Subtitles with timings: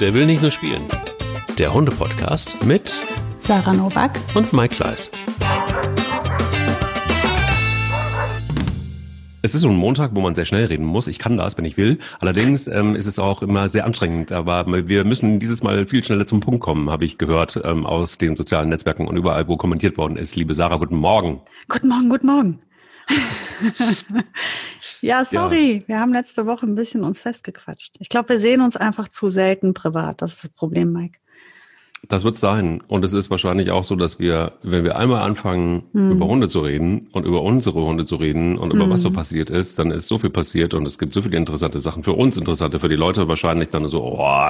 [0.00, 0.84] Der will nicht nur spielen.
[1.58, 3.02] Der Hunde-Podcast mit
[3.38, 5.10] Sarah Novak und Mike Kleiss.
[9.42, 11.06] Es ist so ein Montag, wo man sehr schnell reden muss.
[11.06, 11.98] Ich kann das, wenn ich will.
[12.18, 14.32] Allerdings ähm, ist es auch immer sehr anstrengend.
[14.32, 18.16] Aber wir müssen dieses Mal viel schneller zum Punkt kommen, habe ich gehört ähm, aus
[18.16, 20.34] den sozialen Netzwerken und überall, wo kommentiert worden ist.
[20.34, 21.42] Liebe Sarah, guten Morgen.
[21.68, 22.60] Guten Morgen, guten Morgen.
[25.00, 25.88] ja, sorry, ja.
[25.88, 27.96] wir haben letzte Woche ein bisschen uns festgequatscht.
[27.98, 30.22] Ich glaube, wir sehen uns einfach zu selten privat.
[30.22, 31.18] Das ist das Problem, Mike.
[32.08, 32.82] Das wird sein.
[32.88, 36.12] Und es ist wahrscheinlich auch so, dass wir, wenn wir einmal anfangen, hm.
[36.12, 38.90] über Hunde zu reden und über unsere Hunde zu reden und über hm.
[38.90, 41.78] was so passiert ist, dann ist so viel passiert und es gibt so viele interessante
[41.78, 44.48] Sachen für uns, interessante für die Leute wahrscheinlich dann so, oh,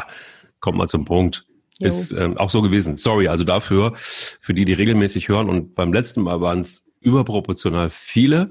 [0.61, 1.45] kommt mal zum Punkt.
[1.81, 1.89] Jo.
[1.89, 2.97] Ist ähm, auch so gewesen.
[2.97, 5.49] Sorry, also dafür, für die, die regelmäßig hören.
[5.49, 8.51] Und beim letzten Mal waren es überproportional viele.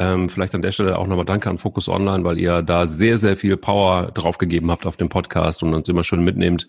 [0.00, 3.18] Ähm, vielleicht an der Stelle auch nochmal Danke an Focus Online, weil ihr da sehr,
[3.18, 6.66] sehr viel Power draufgegeben habt auf dem Podcast und uns immer schön mitnehmt.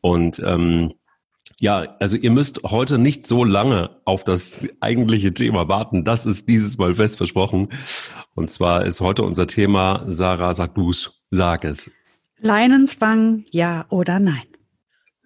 [0.00, 0.94] Und ähm,
[1.58, 6.04] ja, also ihr müsst heute nicht so lange auf das eigentliche Thema warten.
[6.04, 7.70] Das ist dieses Mal fest versprochen.
[8.36, 11.90] Und zwar ist heute unser Thema, Sarah, sag du's, sag es.
[12.38, 14.53] Leinenzwang, ja oder nein?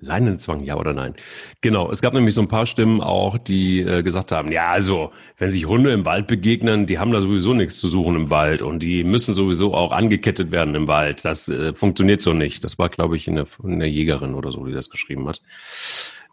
[0.01, 1.15] Leinenzwang, ja oder nein?
[1.61, 5.11] Genau, es gab nämlich so ein paar Stimmen auch, die äh, gesagt haben, ja, also,
[5.39, 8.63] wenn sich Hunde im Wald begegnen, die haben da sowieso nichts zu suchen im Wald
[8.63, 11.25] und die müssen sowieso auch angekettet werden im Wald.
[11.25, 12.63] Das äh, funktioniert so nicht.
[12.63, 15.43] Das war, glaube ich, eine, eine Jägerin oder so, die das geschrieben hat.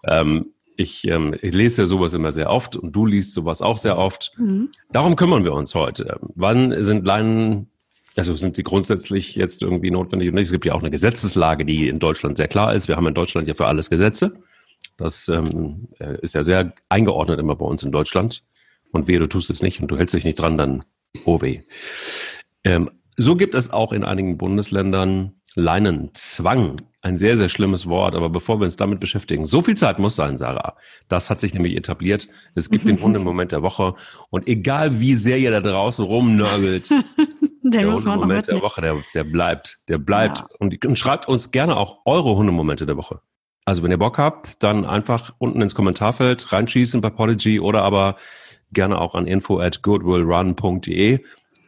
[0.04, 3.78] Ähm, ich, ähm, ich lese ja sowas immer sehr oft und du liest sowas auch
[3.78, 4.34] sehr oft.
[4.38, 4.70] Mhm.
[4.92, 6.20] Darum kümmern wir uns heute.
[6.36, 7.72] Wann sind Leinen
[8.16, 10.38] also sind sie grundsätzlich jetzt irgendwie notwendig und?
[10.38, 12.88] Es gibt ja auch eine Gesetzeslage, die in Deutschland sehr klar ist.
[12.88, 14.38] Wir haben in Deutschland ja für alles Gesetze.
[14.98, 18.44] Das ähm, äh, ist ja sehr eingeordnet immer bei uns in Deutschland.
[18.92, 20.86] Und wehe, du tust es nicht und du hältst dich nicht dran, dann
[21.26, 21.62] oh weh.
[22.64, 26.82] Ähm, so gibt es auch in einigen Bundesländern Leinenzwang.
[27.02, 28.16] Ein sehr, sehr schlimmes Wort.
[28.16, 30.76] Aber bevor wir uns damit beschäftigen, so viel Zeit muss sein, Sarah.
[31.08, 32.28] Das hat sich nämlich etabliert.
[32.56, 33.96] Es gibt den Hundemoment der Woche.
[34.30, 36.90] Und egal wie sehr ihr da draußen rumnörgelt,
[37.64, 39.80] der, der Hundemoment der Woche, der, der bleibt.
[39.88, 40.40] Der bleibt.
[40.40, 40.48] Ja.
[40.60, 43.22] Und, und schreibt uns gerne auch eure Hundemomente der Woche.
[43.66, 48.18] Also wenn ihr Bock habt, dann einfach unten ins Kommentarfeld reinschießen bei Podigy oder aber
[48.72, 51.20] gerne auch an info at goodwillrun.de.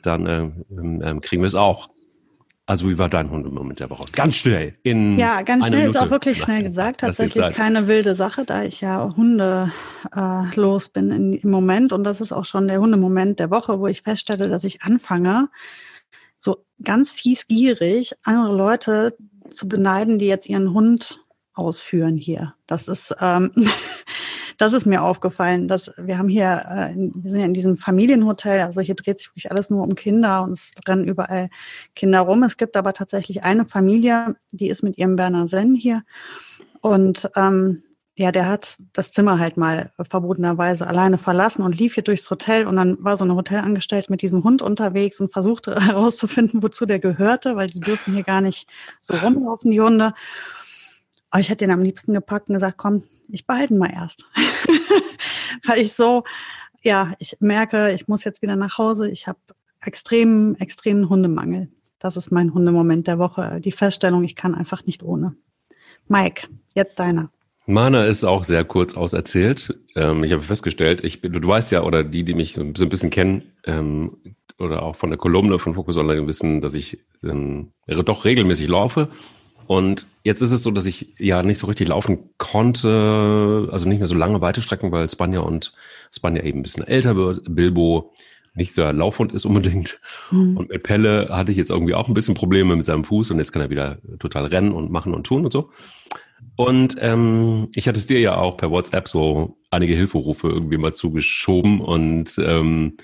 [0.03, 1.89] Dann äh, ähm, kriegen wir es auch.
[2.67, 4.03] Also wie war dein Hundemoment der Woche?
[4.11, 4.73] Ganz schnell.
[4.83, 5.97] In ja, ganz schnell Minute.
[5.97, 6.99] ist auch wirklich schnell gesagt.
[6.99, 9.71] Tatsächlich keine wilde Sache, da ich ja Hunde
[10.13, 11.93] äh, los bin in, im Moment.
[11.93, 15.47] Und das ist auch schon der Hundemoment der Woche, wo ich feststelle, dass ich anfange,
[16.35, 19.17] so ganz fies gierig andere Leute
[19.49, 21.21] zu beneiden, die jetzt ihren Hund
[21.53, 22.53] ausführen hier.
[22.67, 23.51] Das ist ähm,
[24.57, 28.61] das ist mir aufgefallen, dass wir haben hier, äh, wir sind ja in diesem Familienhotel,
[28.61, 31.49] also hier dreht sich wirklich alles nur um Kinder und es rennen überall
[31.95, 32.43] Kinder rum.
[32.43, 36.03] Es gibt aber tatsächlich eine Familie, die ist mit ihrem Berner Sen hier
[36.81, 37.83] und ähm,
[38.19, 42.65] ja, der hat das Zimmer halt mal verbotenerweise alleine verlassen und lief hier durchs Hotel
[42.65, 46.97] und dann war so eine Hotelangestellte mit diesem Hund unterwegs und versuchte herauszufinden, wozu der
[46.97, 48.67] gehörte, weil die dürfen hier gar nicht
[49.01, 50.13] so rumlaufen, die Hunde.
[51.29, 54.25] Aber ich hätte den am liebsten gepackt und gesagt, komm, ich behalte ihn mal erst.
[55.65, 56.23] Weil ich so,
[56.81, 59.09] ja, ich merke, ich muss jetzt wieder nach Hause.
[59.09, 59.39] Ich habe
[59.81, 61.69] extremen, extremen Hundemangel.
[61.99, 63.59] Das ist mein Hundemoment der Woche.
[63.61, 65.35] Die Feststellung, ich kann einfach nicht ohne.
[66.07, 67.31] Mike, jetzt deiner.
[67.65, 69.77] Meiner ist auch sehr kurz auserzählt.
[69.95, 72.89] Ähm, ich habe festgestellt, ich, du, du weißt ja, oder die, die mich so ein
[72.89, 74.17] bisschen kennen, ähm,
[74.59, 79.09] oder auch von der Kolumne von Focus Online wissen, dass ich ähm, doch regelmäßig laufe
[79.67, 83.99] und jetzt ist es so, dass ich ja nicht so richtig laufen konnte, also nicht
[83.99, 85.73] mehr so lange weite Strecken, weil Spanja und
[86.15, 87.41] Spanja eben ein bisschen älter wird.
[87.47, 88.13] Bilbo
[88.53, 89.99] nicht der Laufhund ist unbedingt.
[90.31, 90.57] Mhm.
[90.57, 93.39] Und mit Pelle hatte ich jetzt irgendwie auch ein bisschen Probleme mit seinem Fuß und
[93.39, 95.69] jetzt kann er wieder total rennen und machen und tun und so.
[96.55, 100.93] Und ähm, ich hatte es dir ja auch per WhatsApp so einige Hilferufe irgendwie mal
[100.93, 102.97] zugeschoben und ähm,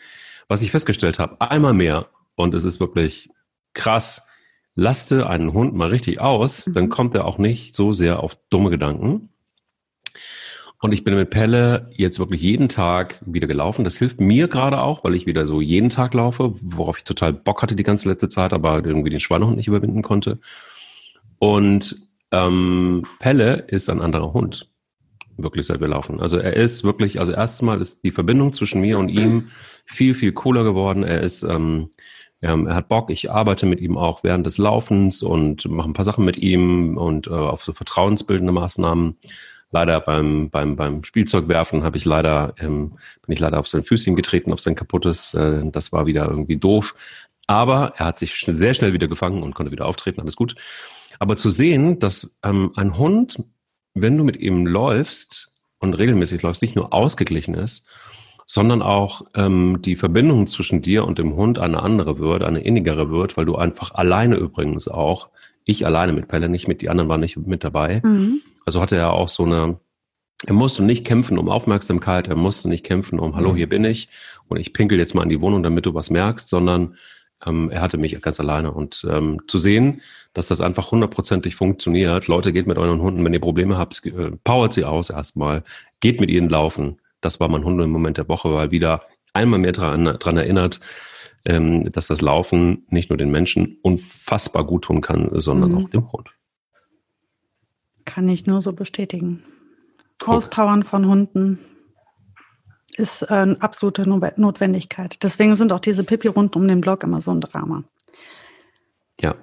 [0.48, 3.30] was ich festgestellt habe, einmal mehr und es ist wirklich
[3.74, 4.30] krass,
[4.76, 6.74] laste einen Hund mal richtig aus, mhm.
[6.74, 9.30] dann kommt er auch nicht so sehr auf dumme Gedanken.
[10.82, 13.86] Und ich bin mit Pelle jetzt wirklich jeden Tag wieder gelaufen.
[13.86, 17.32] Das hilft mir gerade auch, weil ich wieder so jeden Tag laufe, worauf ich total
[17.32, 20.40] Bock hatte die ganze letzte Zeit, aber irgendwie den Schweinehund nicht überwinden konnte.
[21.40, 21.96] Und
[22.32, 24.72] ähm, Pelle ist ein anderer Hund,
[25.38, 26.20] wirklich seit wir laufen.
[26.20, 29.48] Also er ist wirklich, also erstmal ist die Verbindung zwischen mir und ihm
[29.86, 31.04] viel, viel cooler geworden.
[31.04, 31.92] Er ist ähm,
[32.44, 35.94] ähm, er hat Bock, ich arbeite mit ihm auch während des Laufens und mache ein
[35.94, 39.18] paar Sachen mit ihm und äh, auf so vertrauensbildende Maßnahmen.
[39.72, 44.18] Leider beim, beim, beim Spielzeugwerfen habe ich leider, ähm, bin ich leider auf sein Füßchen
[44.18, 45.34] getreten, auf sein kaputtes.
[45.34, 46.96] Äh, das war wieder irgendwie doof.
[47.48, 50.56] Aber er hat sich sehr schnell wieder gefangen und konnte wieder auftreten, alles gut.
[51.20, 53.42] Aber zu sehen, dass ähm, ein Hund,
[53.94, 57.90] wenn du mit ihm läufst und regelmäßig läufst, nicht nur ausgeglichen ist,
[58.46, 63.10] sondern auch ähm, die Verbindung zwischen dir und dem Hund eine andere wird, eine innigere
[63.10, 65.30] wird, weil du einfach alleine übrigens auch,
[65.66, 68.02] ich alleine mit Pelle nicht mit, die anderen waren nicht mit dabei.
[68.04, 68.42] Mhm.
[68.66, 69.78] Also hatte er auch so eine,
[70.46, 73.56] er musste nicht kämpfen um Aufmerksamkeit, er musste nicht kämpfen um, hallo, mhm.
[73.56, 74.10] hier bin ich
[74.48, 76.96] und ich pinkel jetzt mal in die Wohnung, damit du was merkst, sondern
[77.46, 78.72] ähm, er hatte mich ganz alleine.
[78.72, 80.02] Und ähm, zu sehen,
[80.34, 84.32] dass das einfach hundertprozentig funktioniert, Leute, geht mit euren Hunden, wenn ihr Probleme habt, äh,
[84.44, 85.64] powert sie aus erstmal,
[86.00, 87.00] geht mit ihnen laufen.
[87.26, 89.04] Das war mein Hund im Moment der Woche, weil wieder
[89.34, 90.80] einmal mehr dran erinnert,
[91.46, 95.78] ähm, dass das Laufen nicht nur den Menschen unfassbar gut tun kann, sondern mhm.
[95.78, 96.30] auch dem Hund.
[98.06, 99.44] Kann ich nur so bestätigen.
[100.26, 101.60] Auspowern von Hunden
[102.96, 105.22] ist äh, eine absolute Notwendigkeit.
[105.24, 107.84] Deswegen sind auch diese Pipi-Runden um den Block immer so ein Drama.
[109.20, 109.36] Ja.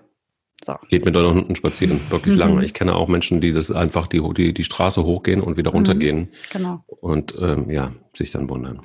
[0.65, 0.75] So.
[0.89, 2.41] Geht mit euren Hunden spazieren, wirklich mhm.
[2.41, 2.65] lange.
[2.65, 6.19] Ich kenne auch Menschen, die das einfach die, die, die Straße hochgehen und wieder runtergehen.
[6.19, 6.29] Mhm.
[6.53, 6.85] Genau.
[6.87, 8.81] Und ähm, ja, sich dann wundern.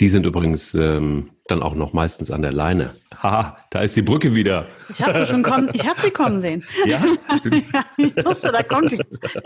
[0.00, 2.90] Die sind übrigens ähm, dann auch noch meistens an der Leine.
[3.22, 4.66] Haha, da ist die Brücke wieder.
[4.88, 6.64] Ich habe sie schon kommen, ich habe sie kommen sehen.
[6.84, 6.98] Ja?
[6.98, 9.00] ja ich wusste, da kommt die.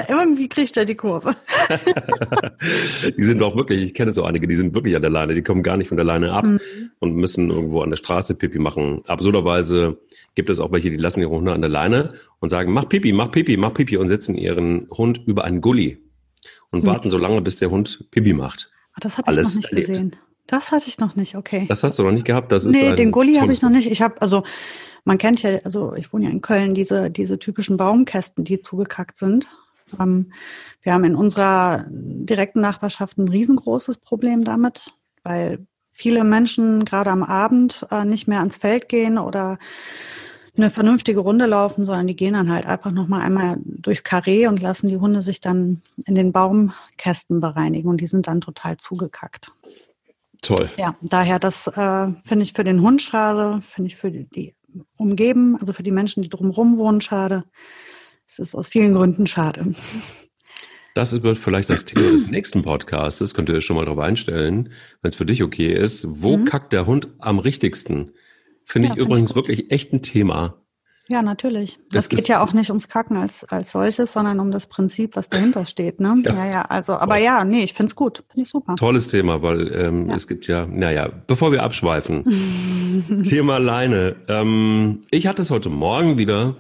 [0.09, 1.37] Irgendwie kriegt er die Kurve.
[3.17, 5.43] die sind auch wirklich, ich kenne so einige, die sind wirklich an der Leine, die
[5.43, 6.61] kommen gar nicht von der Leine ab mhm.
[6.99, 9.03] und müssen irgendwo an der Straße Pipi machen.
[9.07, 9.99] Absurderweise
[10.35, 13.13] gibt es auch welche, die lassen ihre Hunde an der Leine und sagen, mach Pipi,
[13.13, 15.99] mach Pipi, mach Pipi und setzen ihren Hund über einen Gully
[16.71, 16.89] und mhm.
[16.89, 18.71] warten so lange, bis der Hund Pipi macht.
[18.95, 19.89] Ach, das habe ich noch nicht erlebt.
[19.89, 20.17] gesehen.
[20.51, 21.67] Das hatte ich noch nicht, okay.
[21.69, 22.51] Das hast du noch nicht gehabt?
[22.51, 23.89] Das nee, den Gully habe ich noch nicht.
[23.89, 24.43] Ich habe, also
[25.05, 29.17] man kennt ja, also ich wohne ja in Köln, diese, diese typischen Baumkästen, die zugekackt
[29.17, 29.49] sind.
[30.01, 30.33] Ähm,
[30.83, 34.93] wir haben in unserer direkten Nachbarschaft ein riesengroßes Problem damit,
[35.23, 39.57] weil viele Menschen gerade am Abend äh, nicht mehr ans Feld gehen oder
[40.57, 44.61] eine vernünftige Runde laufen, sondern die gehen dann halt einfach nochmal einmal durchs Karree und
[44.61, 49.53] lassen die Hunde sich dann in den Baumkästen bereinigen und die sind dann total zugekackt.
[50.43, 50.71] Toll.
[50.77, 54.55] Ja, daher das äh, finde ich für den Hund schade, finde ich für die, die
[54.97, 57.45] umgeben, also für die Menschen, die drumherum wohnen, schade.
[58.27, 59.75] Es ist aus vielen Gründen schade.
[60.95, 63.35] Das wird vielleicht das Thema des nächsten Podcasts.
[63.35, 64.73] Könnt ihr schon mal drauf einstellen,
[65.03, 66.05] wenn es für dich okay ist.
[66.09, 66.45] Wo mhm.
[66.45, 68.13] kackt der Hund am richtigsten?
[68.65, 70.60] Finde ja, ich übrigens ich wirklich echt ein Thema.
[71.11, 71.81] Ja, natürlich.
[71.91, 75.17] Das, das geht ja auch nicht ums Kacken als, als solches, sondern um das Prinzip,
[75.17, 75.99] was dahinter steht.
[75.99, 76.23] Ne?
[76.25, 77.25] Ja, ja, ja also, aber Voll.
[77.25, 78.23] ja, nee, ich finde es gut.
[78.29, 78.77] Finde ich super.
[78.77, 80.15] Tolles Thema, weil ähm, ja.
[80.15, 84.15] es gibt ja, naja, bevor wir abschweifen, Thema Leine.
[84.29, 86.55] Ähm, ich hatte es heute Morgen wieder,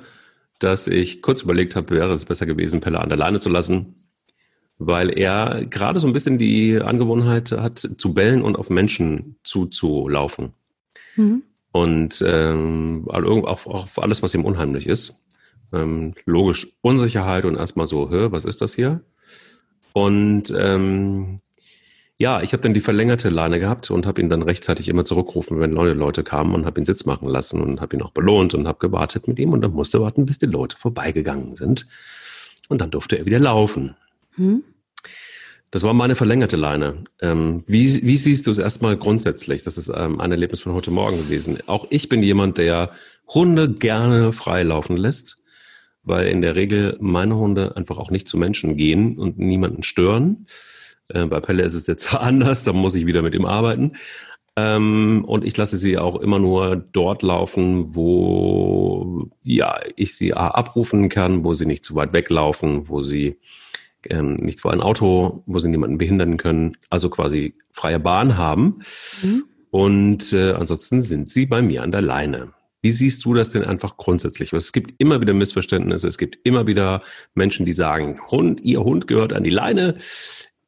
[0.58, 3.94] dass ich kurz überlegt habe, wäre es besser gewesen, Pelle an der Leine zu lassen,
[4.78, 10.54] weil er gerade so ein bisschen die Angewohnheit hat, zu bellen und auf Menschen zuzulaufen.
[11.14, 15.22] Mhm und ähm, auch, auch alles, was ihm unheimlich ist.
[15.72, 19.02] Ähm, logisch Unsicherheit und erstmal so, hä, was ist das hier?
[19.92, 21.38] Und ähm,
[22.20, 25.58] ja, ich habe dann die verlängerte Leine gehabt und habe ihn dann rechtzeitig immer zurückgerufen,
[25.58, 28.52] wenn neue Leute kamen und habe ihn Sitz machen lassen und habe ihn auch belohnt
[28.52, 31.86] und habe gewartet mit ihm und dann musste warten, bis die Leute vorbeigegangen sind.
[32.68, 33.96] Und dann durfte er wieder laufen.
[34.34, 34.62] Hm?
[35.70, 37.04] Das war meine verlängerte Leine.
[37.20, 39.62] Ähm, wie, wie siehst du es erstmal grundsätzlich?
[39.62, 41.58] Das ist ähm, ein Erlebnis von heute Morgen gewesen.
[41.66, 42.90] Auch ich bin jemand, der
[43.28, 45.38] Hunde gerne frei laufen lässt,
[46.02, 50.46] weil in der Regel meine Hunde einfach auch nicht zu Menschen gehen und niemanden stören.
[51.08, 53.92] Äh, bei Pelle ist es jetzt anders, da muss ich wieder mit ihm arbeiten.
[54.56, 61.08] Ähm, und ich lasse sie auch immer nur dort laufen, wo ja ich sie abrufen
[61.08, 63.38] kann, wo sie nicht zu weit weglaufen, wo sie
[64.08, 68.80] ähm, nicht vor ein Auto, wo sie niemanden behindern können, also quasi freie Bahn haben.
[69.22, 69.44] Mhm.
[69.70, 72.52] Und äh, ansonsten sind sie bei mir an der Leine.
[72.82, 74.52] Wie siehst du das denn einfach grundsätzlich?
[74.52, 77.02] es gibt immer wieder Missverständnisse, es gibt immer wieder
[77.34, 79.96] Menschen, die sagen, Hund, ihr Hund gehört an die Leine.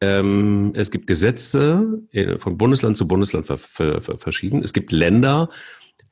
[0.00, 4.62] Ähm, es gibt Gesetze äh, von Bundesland zu Bundesland ver ver ver verschieden.
[4.62, 5.48] Es gibt Länder,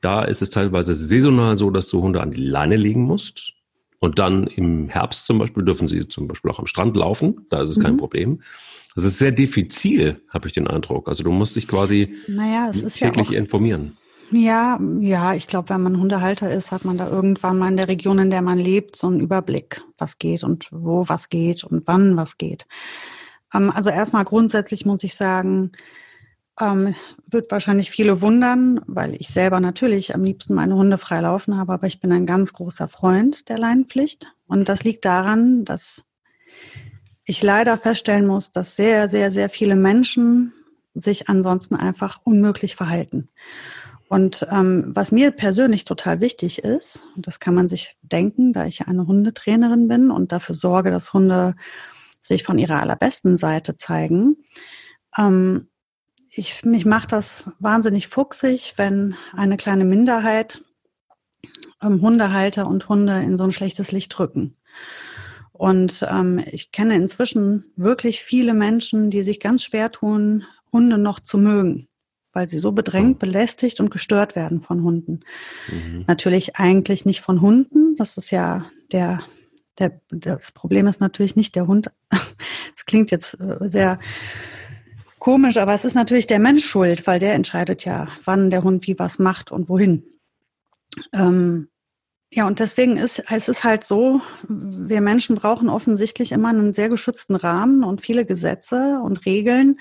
[0.01, 3.53] da ist es teilweise saisonal so, dass du Hunde an die Leine legen musst.
[4.01, 7.45] Und dann im Herbst zum Beispiel dürfen sie zum Beispiel auch am Strand laufen.
[7.51, 7.83] Da ist es mhm.
[7.83, 8.41] kein Problem.
[8.95, 11.07] Das ist sehr diffizil, habe ich den Eindruck.
[11.07, 13.95] Also du musst dich quasi naja, täglich ja informieren.
[14.31, 17.89] Ja, ja, ich glaube, wenn man Hundehalter ist, hat man da irgendwann mal in der
[17.89, 21.85] Region, in der man lebt, so einen Überblick, was geht und wo was geht und
[21.85, 22.65] wann was geht.
[23.53, 25.71] Ähm, also erstmal grundsätzlich muss ich sagen,
[26.61, 26.95] ähm,
[27.27, 31.87] wird wahrscheinlich viele wundern, weil ich selber natürlich am liebsten meine Hunde freilaufen habe, aber
[31.87, 34.31] ich bin ein ganz großer Freund der Leinenpflicht.
[34.47, 36.05] Und das liegt daran, dass
[37.25, 40.53] ich leider feststellen muss, dass sehr, sehr, sehr viele Menschen
[40.93, 43.29] sich ansonsten einfach unmöglich verhalten.
[44.09, 48.65] Und ähm, was mir persönlich total wichtig ist, und das kann man sich denken, da
[48.65, 51.55] ich eine Hundetrainerin bin und dafür sorge, dass Hunde
[52.21, 54.35] sich von ihrer allerbesten Seite zeigen,
[55.17, 55.69] ähm,
[56.33, 60.63] ich, mich macht das wahnsinnig fuchsig, wenn eine kleine Minderheit
[61.81, 64.55] ähm, Hundehalter und Hunde in so ein schlechtes Licht drücken.
[65.51, 71.19] Und ähm, ich kenne inzwischen wirklich viele Menschen, die sich ganz schwer tun, Hunde noch
[71.19, 71.87] zu mögen
[72.33, 75.21] weil sie so bedrängt, belästigt und gestört werden von Hunden.
[75.69, 76.05] Mhm.
[76.07, 77.95] Natürlich eigentlich nicht von Hunden.
[77.95, 79.21] Das ist ja der,
[79.79, 81.91] der, das Problem ist natürlich nicht der Hund.
[82.75, 83.99] Das klingt jetzt äh, sehr
[85.21, 88.87] komisch, aber es ist natürlich der Mensch schuld, weil der entscheidet ja, wann der Hund
[88.87, 90.03] wie was macht und wohin.
[91.13, 91.69] Ähm,
[92.31, 96.89] ja, und deswegen ist es ist halt so, wir Menschen brauchen offensichtlich immer einen sehr
[96.89, 99.79] geschützten Rahmen und viele Gesetze und Regeln,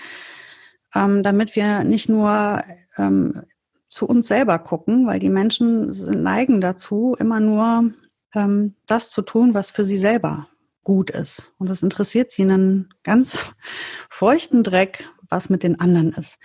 [0.95, 2.63] ähm, damit wir nicht nur
[2.99, 3.43] ähm,
[3.89, 5.91] zu uns selber gucken, weil die Menschen
[6.23, 7.93] neigen dazu, immer nur
[8.35, 10.49] ähm, das zu tun, was für sie selber
[10.85, 11.53] gut ist.
[11.59, 13.55] Und das interessiert sie einen ganz
[14.11, 16.39] feuchten Dreck, was mit den anderen ist.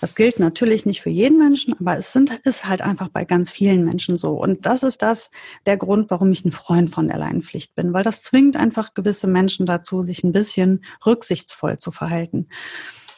[0.00, 3.50] Das gilt natürlich nicht für jeden Menschen, aber es sind, ist halt einfach bei ganz
[3.50, 4.32] vielen Menschen so.
[4.32, 5.30] Und das ist das,
[5.64, 9.26] der Grund, warum ich ein Freund von der Leinenpflicht bin, weil das zwingt einfach gewisse
[9.26, 12.48] Menschen dazu, sich ein bisschen rücksichtsvoll zu verhalten.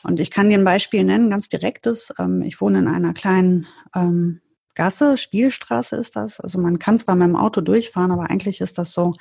[0.04, 2.14] Und ich kann dir ein Beispiel nennen, ganz direktes.
[2.18, 4.40] Ähm, ich wohne in einer kleinen ähm,
[4.74, 6.38] Gasse, Spielstraße ist das.
[6.38, 9.14] Also man kann zwar mit dem Auto durchfahren, aber eigentlich ist das so,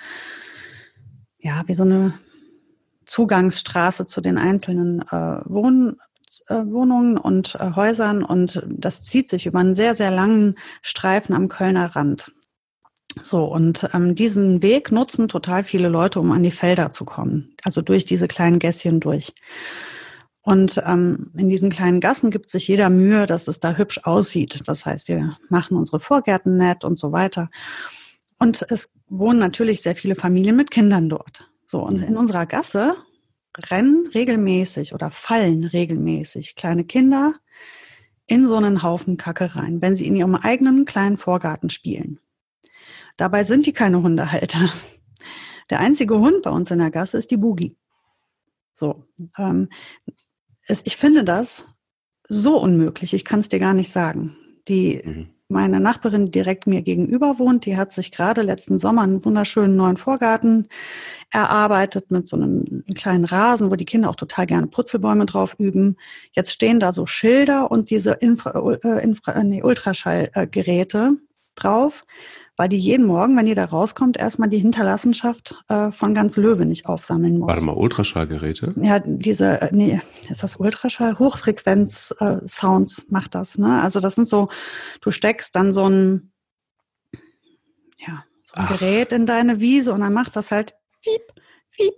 [1.40, 2.14] ja, wie so eine
[3.08, 5.98] Zugangsstraße zu den einzelnen äh, Wohn
[6.48, 11.34] äh, Wohnungen und äh, Häusern und das zieht sich über einen sehr, sehr langen Streifen
[11.34, 12.34] am Kölner Rand.
[13.24, 17.56] So, und ähm, diesen Weg nutzen total viele Leute, um an die Felder zu kommen,
[17.64, 19.34] also durch diese kleinen Gässchen durch.
[20.42, 24.62] Und ähm, in diesen kleinen Gassen gibt sich jeder Mühe, dass es da hübsch aussieht.
[24.66, 27.50] Das heißt, wir machen unsere Vorgärten nett und so weiter.
[28.40, 31.47] Und es wohnen natürlich sehr viele Familien mit Kindern dort.
[31.68, 32.96] So, und in unserer Gasse
[33.58, 37.36] rennen regelmäßig oder fallen regelmäßig kleine Kinder
[38.26, 42.20] in so einen Haufen Kacke rein, wenn sie in ihrem eigenen kleinen Vorgarten spielen.
[43.18, 44.72] Dabei sind die keine Hundehalter.
[45.70, 47.76] Der einzige Hund bei uns in der Gasse ist die Boogie.
[48.72, 49.04] So,
[49.38, 49.70] ähm,
[50.66, 51.66] es, ich finde das
[52.30, 54.38] so unmöglich, ich kann es dir gar nicht sagen.
[54.70, 55.30] Die, mhm.
[55.50, 59.98] Meine Nachbarin direkt mir gegenüber wohnt, die hat sich gerade letzten Sommer einen wunderschönen neuen
[59.98, 60.68] Vorgarten
[61.32, 65.98] erarbeitet mit so einem kleinen Rasen, wo die Kinder auch total gerne Putzelbäume drauf üben.
[66.34, 71.18] Jetzt stehen da so Schilder und diese Infra, äh, Infra, nee, Ultraschallgeräte
[71.56, 72.06] drauf
[72.58, 76.66] weil die jeden Morgen, wenn die da rauskommt, erstmal die Hinterlassenschaft äh, von ganz Löwe
[76.66, 77.50] nicht aufsammeln muss.
[77.54, 78.74] Warte mal, Ultraschallgeräte?
[78.78, 81.20] Ja, diese, äh, nee, ist das Ultraschall?
[81.20, 83.82] Hochfrequenz-Sounds äh, macht das, ne?
[83.82, 84.50] Also das sind so,
[85.02, 86.32] du steckst dann so ein,
[88.00, 90.74] ja, so ein Gerät in deine Wiese und dann macht das halt
[91.04, 91.22] piep,
[91.70, 91.94] piep.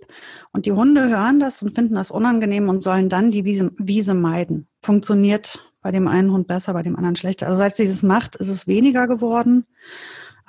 [0.52, 4.12] Und die Hunde hören das und finden das unangenehm und sollen dann die Wiese, Wiese
[4.12, 4.68] meiden.
[4.82, 7.46] Funktioniert bei dem einen Hund besser, bei dem anderen schlechter.
[7.46, 9.64] Also seit sie das macht, ist es weniger geworden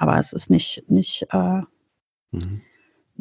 [0.02, 1.62] aber es ist nicht, nicht, äh,
[2.32, 2.62] mhm.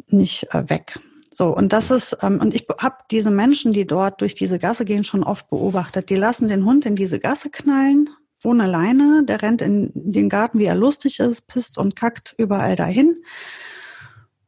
[0.07, 0.99] nicht äh, weg.
[1.29, 4.83] So, und das ist, ähm, und ich habe diese Menschen, die dort durch diese Gasse
[4.83, 6.09] gehen, schon oft beobachtet.
[6.09, 8.09] Die lassen den Hund in diese Gasse knallen,
[8.43, 12.75] ohne Leine, der rennt in den Garten, wie er lustig ist, pisst und kackt überall
[12.75, 13.23] dahin.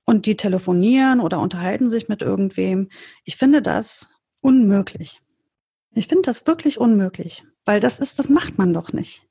[0.06, 2.90] Und die telefonieren oder unterhalten sich mit irgendwem.
[3.26, 4.10] Ich finde das
[4.42, 5.22] unmöglich.
[5.94, 9.24] Ich finde das wirklich unmöglich, weil das ist, das macht man doch nicht.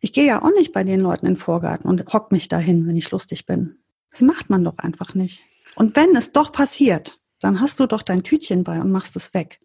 [0.00, 2.86] Ich gehe ja auch nicht bei den Leuten in den Vorgarten und hock mich dahin,
[2.86, 3.76] wenn ich lustig bin.
[4.10, 5.42] Das macht man doch einfach nicht.
[5.74, 9.34] Und wenn es doch passiert, dann hast du doch dein Tütchen bei und machst es
[9.34, 9.60] weg.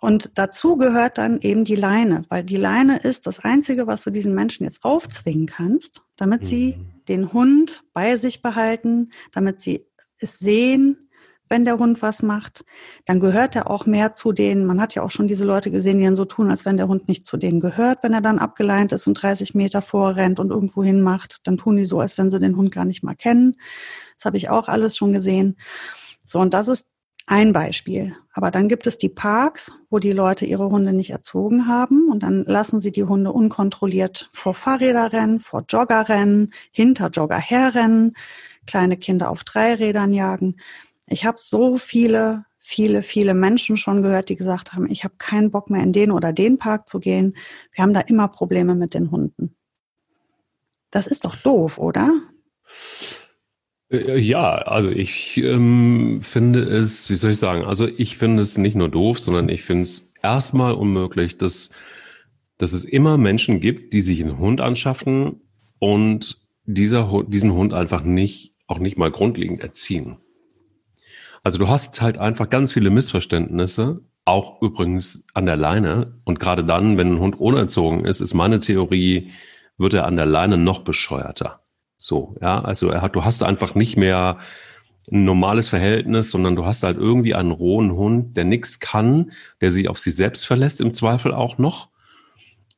[0.00, 4.10] Und dazu gehört dann eben die Leine, weil die Leine ist das Einzige, was du
[4.10, 7.04] diesen Menschen jetzt aufzwingen kannst, damit sie mhm.
[7.08, 9.86] den Hund bei sich behalten, damit sie
[10.18, 11.07] es sehen,
[11.48, 12.64] wenn der Hund was macht,
[13.04, 14.66] dann gehört er auch mehr zu denen.
[14.66, 16.88] Man hat ja auch schon diese Leute gesehen, die dann so tun, als wenn der
[16.88, 18.02] Hund nicht zu denen gehört.
[18.02, 21.76] Wenn er dann abgeleint ist und 30 Meter vorrennt und irgendwo hin macht, dann tun
[21.76, 23.56] die so, als wenn sie den Hund gar nicht mal kennen.
[24.16, 25.56] Das habe ich auch alles schon gesehen.
[26.26, 26.86] So, und das ist
[27.28, 28.16] ein Beispiel.
[28.32, 32.22] Aber dann gibt es die Parks, wo die Leute ihre Hunde nicht erzogen haben und
[32.22, 38.16] dann lassen sie die Hunde unkontrolliert vor Fahrräder rennen, vor Jogger rennen, hinter Jogger herrennen,
[38.66, 40.56] kleine Kinder auf Dreirädern jagen.
[41.10, 45.50] Ich habe so viele, viele, viele Menschen schon gehört, die gesagt haben, ich habe keinen
[45.50, 47.36] Bock mehr in den oder den Park zu gehen.
[47.72, 49.54] Wir haben da immer Probleme mit den Hunden.
[50.90, 52.12] Das ist doch doof, oder?
[53.90, 58.58] Äh, ja, also ich ähm, finde es, wie soll ich sagen, also ich finde es
[58.58, 61.70] nicht nur doof, sondern ich finde es erstmal unmöglich, dass
[62.58, 65.40] dass es immer Menschen gibt, die sich einen Hund anschaffen
[65.78, 70.18] und dieser, diesen Hund einfach nicht, auch nicht mal grundlegend erziehen.
[71.48, 76.20] Also du hast halt einfach ganz viele Missverständnisse, auch übrigens an der Leine.
[76.26, 79.30] Und gerade dann, wenn ein Hund unerzogen ist, ist meine Theorie,
[79.78, 81.62] wird er an der Leine noch bescheuerter.
[81.96, 84.36] So, ja, also er hat, du hast einfach nicht mehr
[85.10, 89.70] ein normales Verhältnis, sondern du hast halt irgendwie einen rohen Hund, der nichts kann, der
[89.70, 91.88] sich auf sich selbst verlässt, im Zweifel auch noch.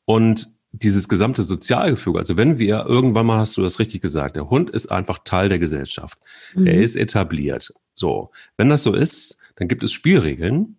[0.05, 4.51] Und dieses gesamte Sozialgefüge, also wenn wir irgendwann mal hast du das richtig gesagt, der
[4.51, 6.19] Hund ist einfach Teil der Gesellschaft.
[6.55, 6.67] Mhm.
[6.67, 7.73] Er ist etabliert.
[7.95, 10.77] So, wenn das so ist, dann gibt es Spielregeln,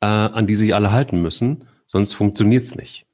[0.00, 3.06] äh, an die sich alle halten müssen, sonst funktioniert es nicht.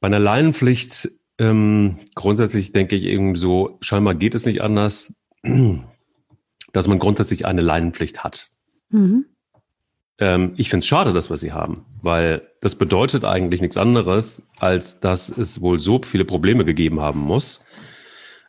[0.00, 5.14] Bei einer Leinenpflicht ähm, grundsätzlich denke ich irgendwie so, scheinbar geht es nicht anders,
[6.72, 8.50] dass man grundsätzlich eine Leinenpflicht hat.
[8.90, 9.26] Mhm.
[10.18, 14.50] Ähm, ich finde es schade, dass wir sie haben, weil das bedeutet eigentlich nichts anderes,
[14.58, 17.66] als dass es wohl so viele Probleme gegeben haben muss,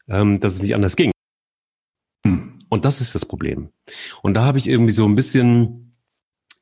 [0.08, 1.12] ähm, dass es nicht anders ging.
[2.70, 3.70] Und das ist das Problem.
[4.22, 5.96] Und da habe ich irgendwie so ein bisschen,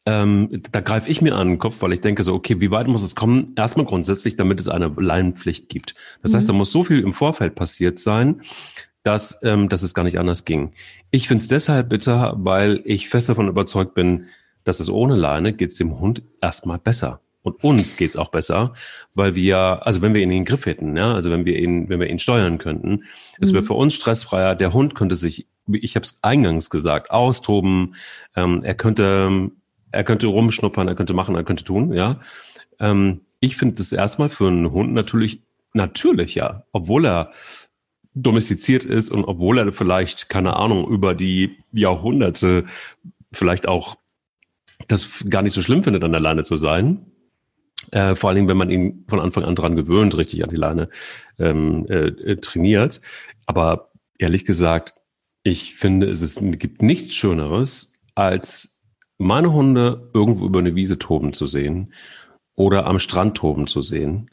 [0.05, 2.87] ähm, da greife ich mir an den Kopf, weil ich denke so, okay, wie weit
[2.87, 3.53] muss es kommen?
[3.55, 5.95] Erstmal grundsätzlich, damit es eine Leinenpflicht gibt.
[6.21, 6.35] Das mhm.
[6.37, 8.41] heißt, da muss so viel im Vorfeld passiert sein,
[9.03, 10.73] dass, ähm, dass es gar nicht anders ging.
[11.11, 14.27] Ich finde es deshalb bitter, weil ich fest davon überzeugt bin,
[14.63, 17.21] dass es ohne Leine geht es dem Hund erstmal besser.
[17.43, 18.73] Und uns geht's auch besser,
[19.15, 21.89] weil wir, also wenn wir ihn in den Griff hätten, ja, also wenn wir ihn,
[21.89, 23.03] wenn wir ihn steuern könnten, mhm.
[23.41, 24.55] es wäre für uns stressfreier.
[24.55, 27.95] Der Hund könnte sich, ich habe es eingangs gesagt, austoben.
[28.35, 29.51] Ähm, er könnte,
[29.91, 32.21] er könnte rumschnuppern, er könnte machen, er könnte tun, ja.
[32.79, 35.41] Ähm, ich finde das erstmal für einen Hund natürlich
[35.73, 37.31] natürlicher, obwohl er
[38.15, 42.65] domestiziert ist und obwohl er vielleicht, keine Ahnung, über die Jahrhunderte
[43.33, 43.95] vielleicht auch
[44.87, 47.05] das gar nicht so schlimm findet, an der Leine zu sein.
[47.91, 50.55] Äh, vor allen Dingen, wenn man ihn von Anfang an dran gewöhnt, richtig an die
[50.55, 50.89] Leine
[51.39, 53.01] ähm, äh, äh, trainiert.
[53.45, 54.95] Aber ehrlich gesagt,
[55.43, 58.83] ich finde, es ist, gibt nichts Schöneres, als
[59.17, 61.93] meine Hunde irgendwo über eine Wiese toben zu sehen
[62.55, 64.29] oder am Strand toben zu sehen,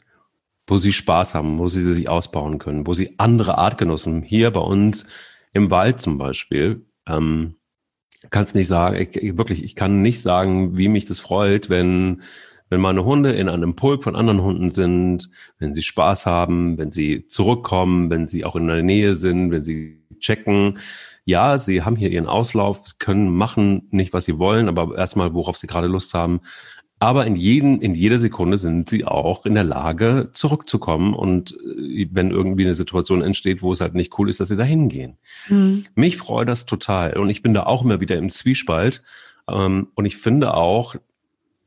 [0.67, 4.61] wo sie Spaß haben, wo sie sich ausbauen können, wo sie andere Artgenossen, hier bei
[4.61, 5.05] uns
[5.53, 7.55] im Wald zum Beispiel, ähm,
[8.31, 12.23] kann es nicht sagen, ich, wirklich, ich kann nicht sagen, wie mich das freut, wenn,
[12.69, 16.91] wenn meine Hunde in einem Pulk von anderen Hunden sind, wenn sie Spaß haben, wenn
[16.91, 20.79] sie zurückkommen, wenn sie auch in der Nähe sind, wenn sie checken.
[21.25, 25.57] Ja, sie haben hier ihren Auslauf, können machen nicht, was sie wollen, aber erstmal, worauf
[25.57, 26.39] sie gerade Lust haben.
[27.01, 31.15] Aber in, jeden, in jeder Sekunde sind sie auch in der Lage, zurückzukommen.
[31.15, 34.55] Und äh, wenn irgendwie eine Situation entsteht, wo es halt nicht cool ist, dass sie
[34.55, 35.17] da hingehen.
[35.49, 35.83] Mhm.
[35.95, 37.17] Mich freut das total.
[37.17, 39.01] Und ich bin da auch immer wieder im Zwiespalt.
[39.49, 40.95] Ähm, und ich finde auch,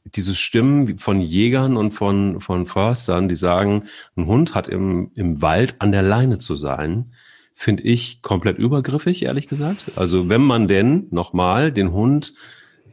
[0.04, 5.42] diese Stimmen von Jägern und von, von Förstern, die sagen, ein Hund hat im, im
[5.42, 7.12] Wald an der Leine zu sein,
[7.54, 9.92] finde ich komplett übergriffig, ehrlich gesagt.
[9.96, 12.34] Also wenn man denn nochmal den Hund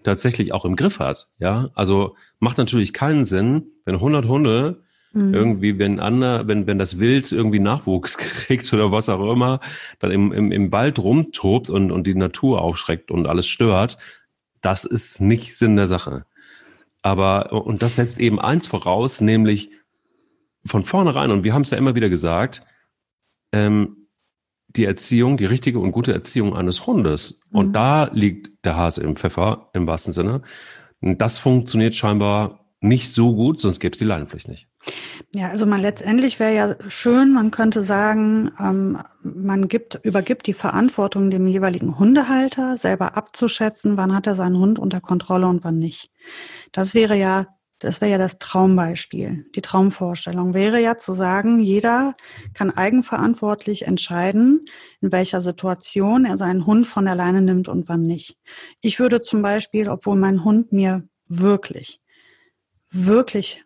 [0.04, 1.28] tatsächlich auch im Griff hat.
[1.40, 4.84] Ja, also macht natürlich keinen Sinn, wenn 100 Hunde
[5.14, 5.34] mhm.
[5.34, 9.60] irgendwie, wenn ander, wenn wenn das Wild irgendwie Nachwuchs kriegt oder was auch immer,
[10.00, 13.98] dann im, im, im Wald rumtobt und und die Natur aufschreckt und alles stört.
[14.62, 16.26] Das ist nicht Sinn der Sache.
[17.02, 19.72] Aber und das setzt eben eins voraus, nämlich
[20.66, 22.64] von vornherein und wir haben es ja immer wieder gesagt.
[23.52, 24.01] Ähm,
[24.76, 27.42] die Erziehung, die richtige und gute Erziehung eines Hundes.
[27.50, 27.58] Mhm.
[27.58, 30.42] Und da liegt der Hase im Pfeffer im wahrsten Sinne.
[31.02, 34.68] Und das funktioniert scheinbar nicht so gut, sonst gäbe es die Leinenpflicht nicht.
[35.36, 40.56] Ja, also man letztendlich wäre ja schön, man könnte sagen, ähm, man gibt, übergibt die
[40.56, 45.78] Verantwortung dem jeweiligen Hundehalter, selber abzuschätzen, wann hat er seinen Hund unter Kontrolle und wann
[45.78, 46.10] nicht.
[46.72, 47.48] Das wäre ja
[47.82, 49.46] das wäre ja das Traumbeispiel.
[49.56, 52.16] Die Traumvorstellung wäre ja zu sagen, jeder
[52.54, 54.66] kann eigenverantwortlich entscheiden,
[55.02, 58.38] in welcher Situation er seinen Hund von der Leine nimmt und wann nicht.
[58.82, 62.00] Ich würde zum Beispiel, obwohl mein Hund mir wirklich,
[62.92, 63.64] wirklich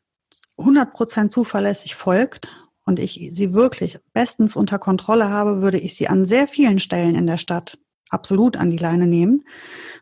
[0.57, 2.47] 100 Prozent zuverlässig folgt
[2.85, 7.15] und ich sie wirklich bestens unter Kontrolle habe, würde ich sie an sehr vielen Stellen
[7.15, 7.77] in der Stadt
[8.09, 9.43] absolut an die Leine nehmen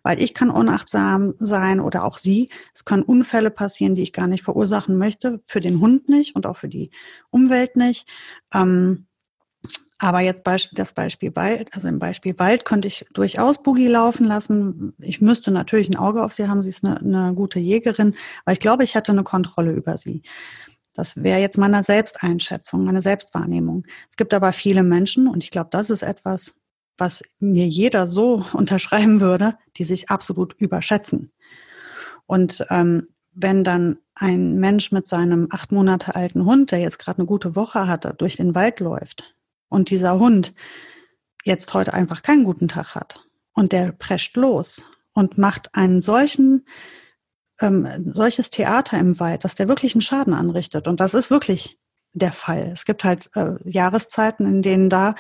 [0.04, 2.50] weil ich kann unachtsam sein oder auch sie.
[2.76, 6.46] Es können Unfälle passieren, die ich gar nicht verursachen möchte, für den Hund nicht und
[6.46, 6.92] auch für die
[7.32, 8.08] Umwelt nicht.
[8.54, 9.08] Ähm,
[9.98, 14.94] aber jetzt das Beispiel Wald, also im Beispiel Wald könnte ich durchaus Boogie laufen lassen.
[15.00, 16.62] Ich müsste natürlich ein Auge auf sie haben.
[16.62, 18.14] Sie ist eine, eine gute Jägerin,
[18.44, 20.22] aber ich glaube, ich hätte eine Kontrolle über sie.
[20.94, 23.86] Das wäre jetzt meine Selbsteinschätzung, meine Selbstwahrnehmung.
[24.10, 26.54] Es gibt aber viele Menschen, und ich glaube, das ist etwas,
[26.98, 31.32] was mir jeder so unterschreiben würde, die sich absolut überschätzen.
[32.26, 37.20] Und ähm, wenn dann ein Mensch mit seinem acht Monate alten Hund, der jetzt gerade
[37.20, 39.36] eine gute Woche hatte, durch den Wald läuft
[39.70, 40.54] und dieser Hund
[41.44, 46.66] jetzt heute einfach keinen guten Tag hat und der prescht los und macht einen solchen
[47.60, 50.88] ähm, solches Theater im Wald, dass der wirklich einen Schaden anrichtet.
[50.88, 51.80] Und das ist wirklich
[52.14, 52.70] der Fall.
[52.72, 55.16] Es gibt halt äh, Jahreszeiten, in denen da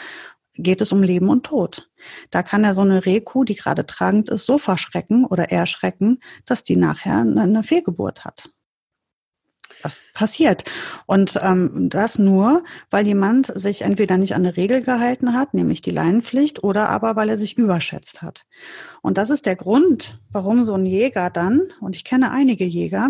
[0.55, 1.89] geht es um Leben und Tod.
[2.29, 6.63] Da kann er so eine Rehkuh, die gerade tragend ist, so verschrecken oder erschrecken, dass
[6.63, 8.49] die nachher eine Fehlgeburt hat.
[9.81, 10.63] Das passiert.
[11.07, 15.81] Und ähm, das nur, weil jemand sich entweder nicht an eine Regel gehalten hat, nämlich
[15.81, 18.45] die Leinenpflicht, oder aber weil er sich überschätzt hat.
[19.01, 23.09] Und das ist der Grund, warum so ein Jäger dann, und ich kenne einige Jäger,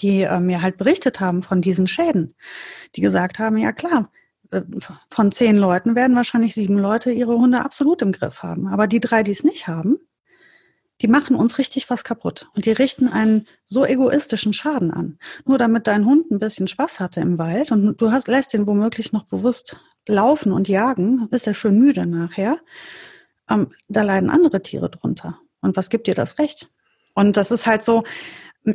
[0.00, 2.34] die äh, mir halt berichtet haben von diesen Schäden,
[2.96, 4.10] die gesagt haben, ja klar,
[5.10, 8.68] von zehn Leuten werden wahrscheinlich sieben Leute ihre Hunde absolut im Griff haben.
[8.68, 9.98] Aber die drei, die es nicht haben,
[11.02, 12.48] die machen uns richtig was kaputt.
[12.54, 15.18] Und die richten einen so egoistischen Schaden an.
[15.44, 18.66] Nur damit dein Hund ein bisschen Spaß hatte im Wald und du hast, lässt ihn
[18.66, 22.60] womöglich noch bewusst laufen und jagen, ist er schön müde nachher.
[23.50, 25.38] Ähm, da leiden andere Tiere drunter.
[25.60, 26.70] Und was gibt dir das Recht?
[27.14, 28.04] Und das ist halt so,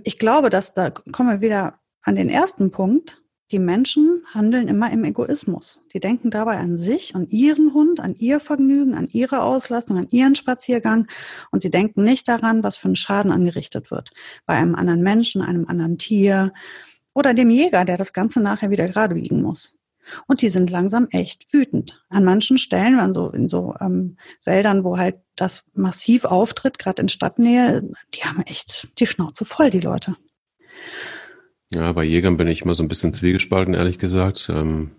[0.03, 3.20] ich glaube, dass da kommen wir wieder an den ersten Punkt.
[3.51, 5.81] Die Menschen handeln immer im Egoismus.
[5.93, 10.07] Die denken dabei an sich, an ihren Hund, an ihr Vergnügen, an ihre Auslastung, an
[10.09, 11.07] ihren Spaziergang.
[11.51, 14.11] Und sie denken nicht daran, was für ein Schaden angerichtet wird.
[14.45, 16.53] Bei einem anderen Menschen, einem anderen Tier
[17.13, 19.77] oder dem Jäger, der das Ganze nachher wieder gerade biegen muss.
[20.27, 22.01] Und die sind langsam echt wütend.
[22.07, 27.01] An manchen Stellen, an so, in so ähm, Wäldern, wo halt das massiv auftritt, gerade
[27.01, 27.83] in Stadtnähe,
[28.13, 30.15] die haben echt die Schnauze voll, die Leute.
[31.73, 34.49] Ja, bei Jägern bin ich immer so ein bisschen zwiegespalten, ehrlich gesagt.
[34.53, 34.91] Ähm,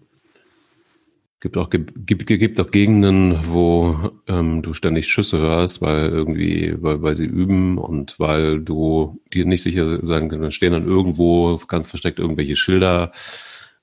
[1.40, 7.02] gibt auch gibt, gibt auch Gegenden, wo ähm, du ständig Schüsse hörst, weil irgendwie, weil,
[7.02, 10.44] weil sie üben und weil du dir nicht sicher sein kannst.
[10.44, 13.12] Dann stehen dann irgendwo ganz versteckt irgendwelche Schilder.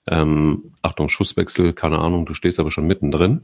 [0.08, 3.42] Ähm, Achtung, Schusswechsel, keine Ahnung, du stehst aber schon mittendrin.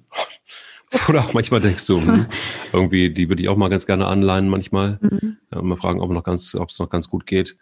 [1.09, 2.27] Oder auch manchmal denkst du, hm,
[2.73, 4.97] irgendwie, die würde ich auch mal ganz gerne anleihen manchmal.
[5.01, 5.37] Mhm.
[5.51, 7.57] Ja, mal fragen, ob noch ganz, ob es noch ganz gut geht.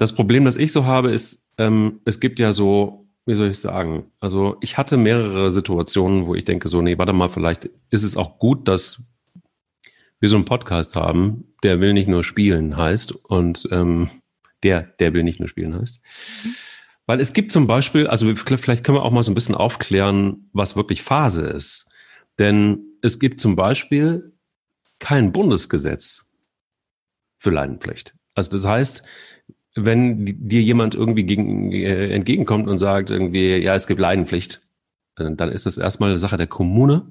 [0.00, 3.58] Das Problem, das ich so habe, ist, ähm, es gibt ja so, wie soll ich
[3.58, 8.02] sagen, also ich hatte mehrere Situationen, wo ich denke so, nee, warte mal, vielleicht ist
[8.02, 9.12] es auch gut, dass
[10.18, 14.08] wir so einen Podcast haben, der will nicht nur spielen heißt und ähm,
[14.62, 16.00] der, der will nicht nur spielen heißt.
[16.44, 16.54] Mhm.
[17.04, 20.48] Weil es gibt zum Beispiel, also vielleicht können wir auch mal so ein bisschen aufklären,
[20.54, 21.90] was wirklich Phase ist.
[22.38, 24.32] Denn es gibt zum Beispiel
[24.98, 26.32] kein Bundesgesetz
[27.36, 28.14] für Leinenpflicht.
[28.34, 29.02] Also das heißt,
[29.74, 34.66] wenn dir jemand irgendwie gegen, äh, entgegenkommt und sagt irgendwie, ja, es gibt Leidenpflicht,
[35.16, 37.06] äh, dann ist das erstmal eine Sache der Kommune.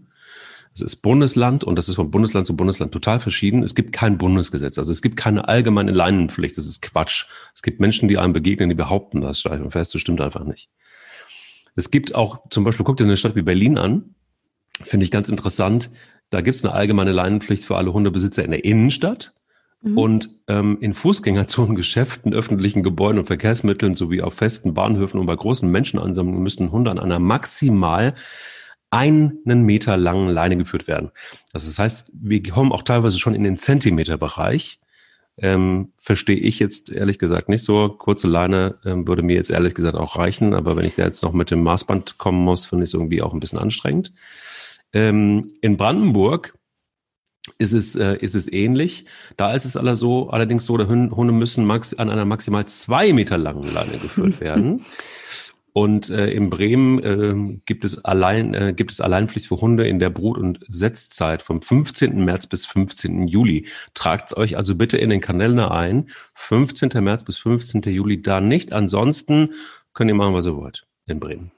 [0.73, 3.63] Es ist Bundesland und das ist von Bundesland zu Bundesland total verschieden.
[3.63, 6.57] Es gibt kein Bundesgesetz, also es gibt keine allgemeine Leinenpflicht.
[6.57, 7.25] Das ist Quatsch.
[7.55, 9.39] Es gibt Menschen, die einem begegnen, die behaupten das.
[9.39, 10.69] Stelle ich fest, das stimmt einfach nicht.
[11.75, 14.15] Es gibt auch, zum Beispiel, guck dir eine Stadt wie Berlin an,
[14.83, 15.89] finde ich ganz interessant.
[16.29, 19.33] Da gibt es eine allgemeine Leinenpflicht für alle Hundebesitzer in der Innenstadt.
[19.81, 19.97] Mhm.
[19.97, 25.35] Und ähm, in Fußgängerzonen, Geschäften, öffentlichen Gebäuden und Verkehrsmitteln sowie auf festen Bahnhöfen und bei
[25.35, 28.13] großen Menschenansammlungen müssen Hunde an einer maximal
[28.91, 31.11] einen Meter langen Leine geführt werden.
[31.53, 34.79] Also das heißt, wir kommen auch teilweise schon in den Zentimeterbereich.
[35.37, 37.89] Ähm, verstehe ich jetzt ehrlich gesagt nicht so.
[37.89, 41.23] Kurze Leine ähm, würde mir jetzt ehrlich gesagt auch reichen, aber wenn ich da jetzt
[41.23, 44.11] noch mit dem Maßband kommen muss, finde ich es irgendwie auch ein bisschen anstrengend.
[44.91, 46.55] Ähm, in Brandenburg
[47.59, 49.05] ist es, äh, ist es ähnlich.
[49.37, 53.37] Da ist es aller so, allerdings so, Hunde müssen max, an einer maximal zwei Meter
[53.37, 54.83] langen Leine geführt werden.
[55.73, 59.99] Und äh, in Bremen äh, gibt, es allein, äh, gibt es Alleinpflicht für Hunde in
[59.99, 62.25] der Brut- und Setzzeit vom 15.
[62.25, 63.27] März bis 15.
[63.27, 63.67] Juli.
[63.93, 66.09] Tragt euch also bitte in den Kanäle ein.
[66.33, 67.03] 15.
[67.03, 67.83] März bis 15.
[67.83, 68.73] Juli da nicht.
[68.73, 69.51] Ansonsten
[69.93, 71.51] könnt ihr machen, was ihr wollt in Bremen.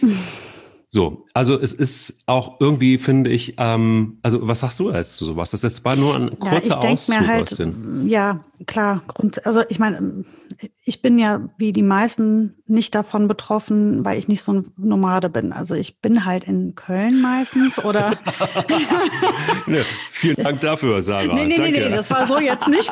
[0.90, 5.26] So, also es ist auch irgendwie, finde ich, ähm, also was sagst du als zu
[5.26, 5.50] sowas?
[5.50, 8.08] Das ist jetzt nur ein kurzer ja, Auszug mir halt, aus den.
[8.08, 9.02] Ja, klar.
[9.06, 10.24] Grund, also ich meine,
[10.82, 15.28] ich bin ja wie die meisten nicht davon betroffen, weil ich nicht so ein Nomade
[15.28, 15.52] bin.
[15.52, 18.10] Also ich bin halt in Köln meistens oder.
[19.66, 21.34] ne, vielen Dank dafür, Sarah.
[21.34, 21.72] Nee, nee, Danke.
[21.72, 22.90] nee, nee, das war so jetzt nicht.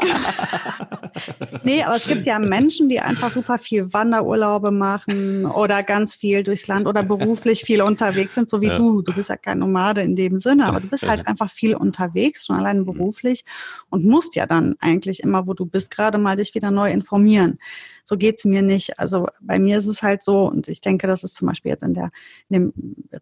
[1.64, 6.42] nee, aber es gibt ja Menschen, die einfach super viel Wanderurlaube machen oder ganz viel
[6.42, 8.79] durchs Land oder beruflich viel unterwegs sind, so wie ja.
[8.79, 9.02] du.
[9.02, 12.46] Du bist ja kein Nomade in dem Sinne, aber du bist halt einfach viel unterwegs,
[12.46, 13.44] schon allein beruflich
[13.90, 17.59] und musst ja dann eigentlich immer, wo du bist, gerade mal dich wieder neu informieren.
[18.05, 18.99] So geht's mir nicht.
[18.99, 21.83] Also bei mir ist es halt so, und ich denke, das ist zum Beispiel jetzt
[21.83, 22.11] in der,
[22.49, 22.73] in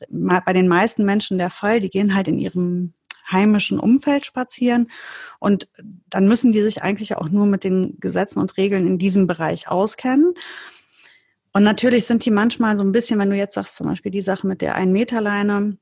[0.08, 2.92] dem, bei den meisten Menschen der Fall, die gehen halt in ihrem
[3.30, 4.90] heimischen Umfeld spazieren.
[5.38, 5.68] Und
[6.10, 9.68] dann müssen die sich eigentlich auch nur mit den Gesetzen und Regeln in diesem Bereich
[9.68, 10.34] auskennen.
[11.52, 14.22] Und natürlich sind die manchmal so ein bisschen, wenn du jetzt sagst, zum Beispiel die
[14.22, 15.78] Sache mit der Ein-Meter-Leine,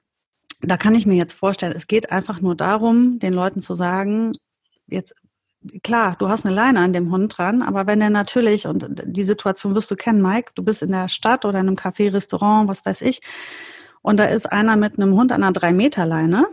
[0.60, 4.32] da kann ich mir jetzt vorstellen, es geht einfach nur darum, den Leuten zu sagen,
[4.86, 5.14] jetzt
[5.82, 9.22] klar, du hast eine Leine an dem Hund dran, aber wenn er natürlich, und die
[9.22, 12.68] Situation wirst du kennen, Mike, du bist in der Stadt oder in einem Café, Restaurant,
[12.68, 13.20] was weiß ich,
[14.02, 16.46] und da ist einer mit einem Hund an einer Drei-Meter-Leine,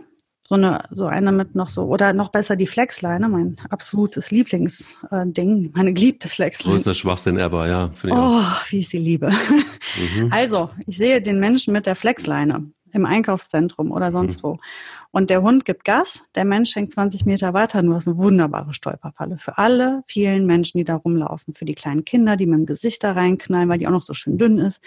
[0.48, 5.70] so eine, so eine mit noch so, oder noch besser die Flexleine, mein absolutes Lieblingsding,
[5.74, 6.74] meine geliebte Flexleine.
[6.74, 7.90] Größter Schwachsinn ever, ja.
[8.08, 8.70] Oh, auch.
[8.70, 9.30] wie ich sie liebe.
[9.30, 10.32] Mhm.
[10.32, 14.48] Also, ich sehe den Menschen mit der Flexleine im Einkaufszentrum oder sonst mhm.
[14.48, 14.58] wo.
[15.12, 18.72] Und der Hund gibt Gas, der Mensch hängt 20 Meter weiter, nur ist eine wunderbare
[18.72, 22.66] Stolperfalle für alle vielen Menschen, die da rumlaufen, für die kleinen Kinder, die mit dem
[22.66, 24.80] Gesicht da reinknallen, weil die auch noch so schön dünn ist.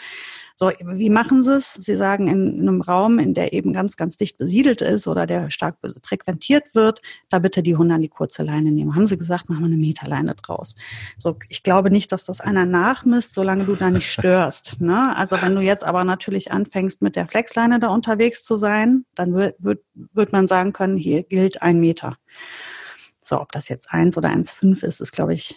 [0.55, 1.73] So, wie machen sie es?
[1.73, 5.25] Sie sagen, in, in einem Raum, in der eben ganz, ganz dicht besiedelt ist oder
[5.25, 8.95] der stark frequentiert wird, da bitte die Hunde an die kurze Leine nehmen.
[8.95, 10.75] Haben sie gesagt, machen wir eine Meterleine draus.
[11.17, 14.79] So, ich glaube nicht, dass das einer nachmisst, solange du da nicht störst.
[14.79, 15.15] Ne?
[15.15, 19.33] Also wenn du jetzt aber natürlich anfängst, mit der Flexleine da unterwegs zu sein, dann
[19.33, 19.81] wird, wird,
[20.13, 22.17] wird man sagen können, hier gilt ein Meter.
[23.23, 25.55] So, ob das jetzt eins oder 1,5 ist, ist, glaube ich,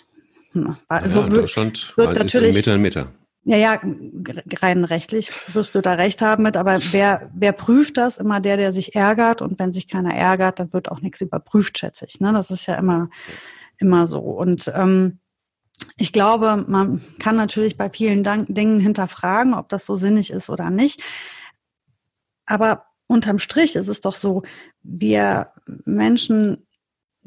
[0.53, 1.57] hm, also ja, wird,
[1.97, 3.12] wird natürlich, Meter ein Meter.
[3.49, 3.81] Ja, ja,
[4.61, 8.19] rein rechtlich wirst du da recht haben mit, aber wer, wer prüft das?
[8.19, 11.79] Immer der, der sich ärgert und wenn sich keiner ärgert, dann wird auch nichts überprüft,
[11.79, 12.19] schätze ich.
[12.19, 12.33] Ne?
[12.33, 13.09] Das ist ja immer,
[13.79, 14.19] immer so.
[14.19, 15.21] Und ähm,
[15.97, 20.71] ich glaube, man kann natürlich bei vielen Dingen hinterfragen, ob das so sinnig ist oder
[20.71, 21.03] nicht.
[22.47, 24.42] Aber unterm Strich ist es doch so,
[24.83, 25.53] wir
[25.85, 26.66] Menschen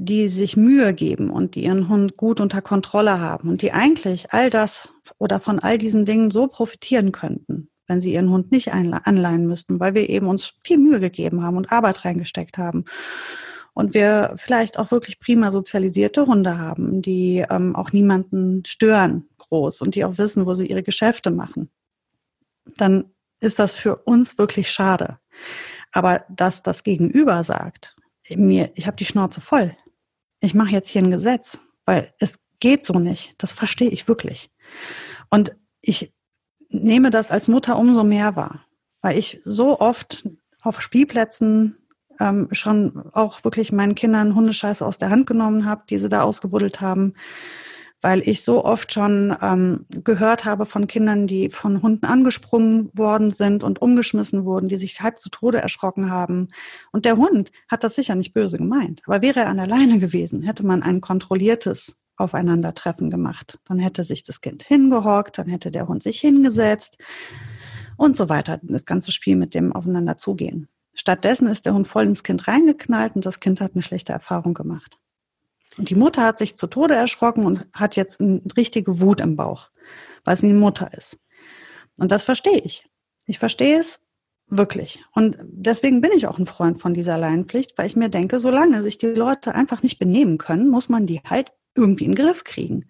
[0.02, 4.32] die sich Mühe geben und die ihren Hund gut unter Kontrolle haben und die eigentlich
[4.32, 8.72] all das oder von all diesen Dingen so profitieren könnten, wenn sie ihren Hund nicht
[8.72, 12.86] anleihen müssten, weil wir eben uns viel Mühe gegeben haben und Arbeit reingesteckt haben.
[13.74, 19.82] Und wir vielleicht auch wirklich prima sozialisierte Hunde haben, die ähm, auch niemanden stören groß
[19.82, 21.70] und die auch wissen, wo sie ihre Geschäfte machen.
[22.78, 23.12] Dann
[23.42, 25.20] ist das für uns wirklich schade.
[25.92, 27.96] Aber dass das Gegenüber sagt,
[28.30, 29.76] mir, ich habe die Schnauze voll,
[30.40, 33.36] ich mache jetzt hier ein Gesetz, weil es geht so nicht.
[33.38, 34.52] Das verstehe ich wirklich.
[35.30, 36.14] Und ich
[36.70, 38.66] nehme das als Mutter umso mehr wahr,
[39.02, 40.28] weil ich so oft
[40.62, 41.78] auf Spielplätzen
[42.20, 46.22] ähm, schon auch wirklich meinen Kindern Hundescheiße aus der Hand genommen habe, die sie da
[46.24, 47.16] ausgebuddelt haben
[48.02, 53.32] weil ich so oft schon ähm, gehört habe von Kindern, die von Hunden angesprungen worden
[53.32, 56.48] sind und umgeschmissen wurden, die sich halb zu Tode erschrocken haben.
[56.92, 59.02] Und der Hund hat das sicher nicht böse gemeint.
[59.06, 63.60] Aber wäre er an der Leine gewesen, hätte man ein kontrolliertes Aufeinandertreffen gemacht.
[63.66, 66.98] Dann hätte sich das Kind hingehockt, dann hätte der Hund sich hingesetzt
[67.98, 68.60] und so weiter.
[68.64, 70.68] Das ganze Spiel mit dem Aufeinander zugehen.
[70.94, 74.54] Stattdessen ist der Hund voll ins Kind reingeknallt und das Kind hat eine schlechte Erfahrung
[74.54, 74.98] gemacht.
[75.80, 79.38] Und die Mutter hat sich zu Tode erschrocken und hat jetzt eine richtige Wut im
[79.38, 79.70] Bauch,
[80.26, 81.20] weil sie eine Mutter ist.
[81.98, 82.86] Und das verstehe ich.
[83.28, 84.02] Ich verstehe es
[84.48, 85.06] wirklich.
[85.14, 88.82] Und deswegen bin ich auch ein Freund von dieser Laienpflicht, weil ich mir denke, solange
[88.84, 92.44] sich die Leute einfach nicht benehmen können, muss man die halt irgendwie in den Griff
[92.44, 92.88] kriegen.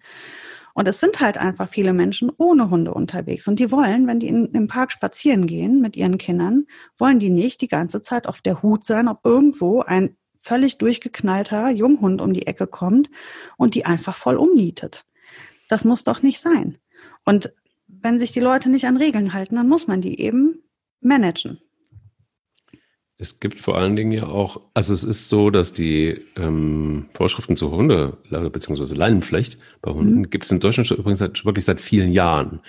[0.74, 3.46] Und es sind halt einfach viele Menschen ohne Hunde unterwegs.
[3.46, 6.66] Und die wollen, wenn die in, im Park spazieren gehen mit ihren Kindern,
[6.98, 11.70] wollen die nicht die ganze Zeit auf der Hut sein, ob irgendwo ein völlig durchgeknallter
[11.70, 13.10] Junghund um die Ecke kommt
[13.56, 15.04] und die einfach voll umnietet.
[15.68, 16.78] Das muss doch nicht sein.
[17.24, 17.52] Und
[17.86, 20.62] wenn sich die Leute nicht an Regeln halten, dann muss man die eben
[21.00, 21.60] managen.
[23.18, 27.54] Es gibt vor allen Dingen ja auch, also es ist so, dass die ähm, Vorschriften
[27.54, 28.94] zur Hunde- bzw.
[28.94, 30.30] Leinenflecht bei Hunden mhm.
[30.30, 32.60] gibt es in Deutschland schon übrigens seit, wirklich seit vielen Jahren.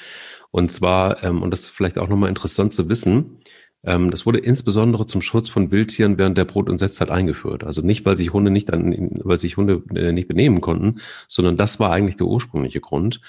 [0.52, 3.40] Und zwar, ähm, und das ist vielleicht auch nochmal interessant zu wissen,
[3.84, 7.63] das wurde insbesondere zum Schutz von Wildtieren während der Brut- und Setzzeit eingeführt.
[7.63, 11.58] Also nicht, weil sich Hunde nicht an, weil sich Hunde äh, nicht benehmen konnten, sondern
[11.58, 13.22] das war eigentlich der ursprüngliche Grund.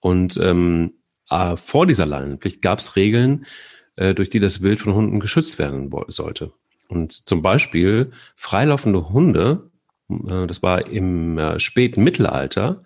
[0.00, 0.94] Und ähm,
[1.30, 3.46] äh, vor dieser Leinenpflicht gab es Regeln,
[3.94, 6.52] äh, durch die das Wild von Hunden geschützt werden sollte.
[6.88, 9.70] Und zum Beispiel freilaufende Hunde,
[10.10, 12.82] äh, das war im äh, späten Mittelalter,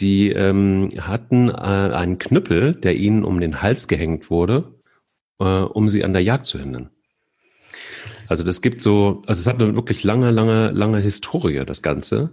[0.00, 4.73] die ähm, hatten einen Knüppel, der ihnen um den Hals gehängt wurde
[5.40, 6.90] äh, um sie an der Jagd zu hindern.
[8.28, 12.30] Also das gibt so, also es hat eine wirklich lange, lange, lange Historie, das Ganze.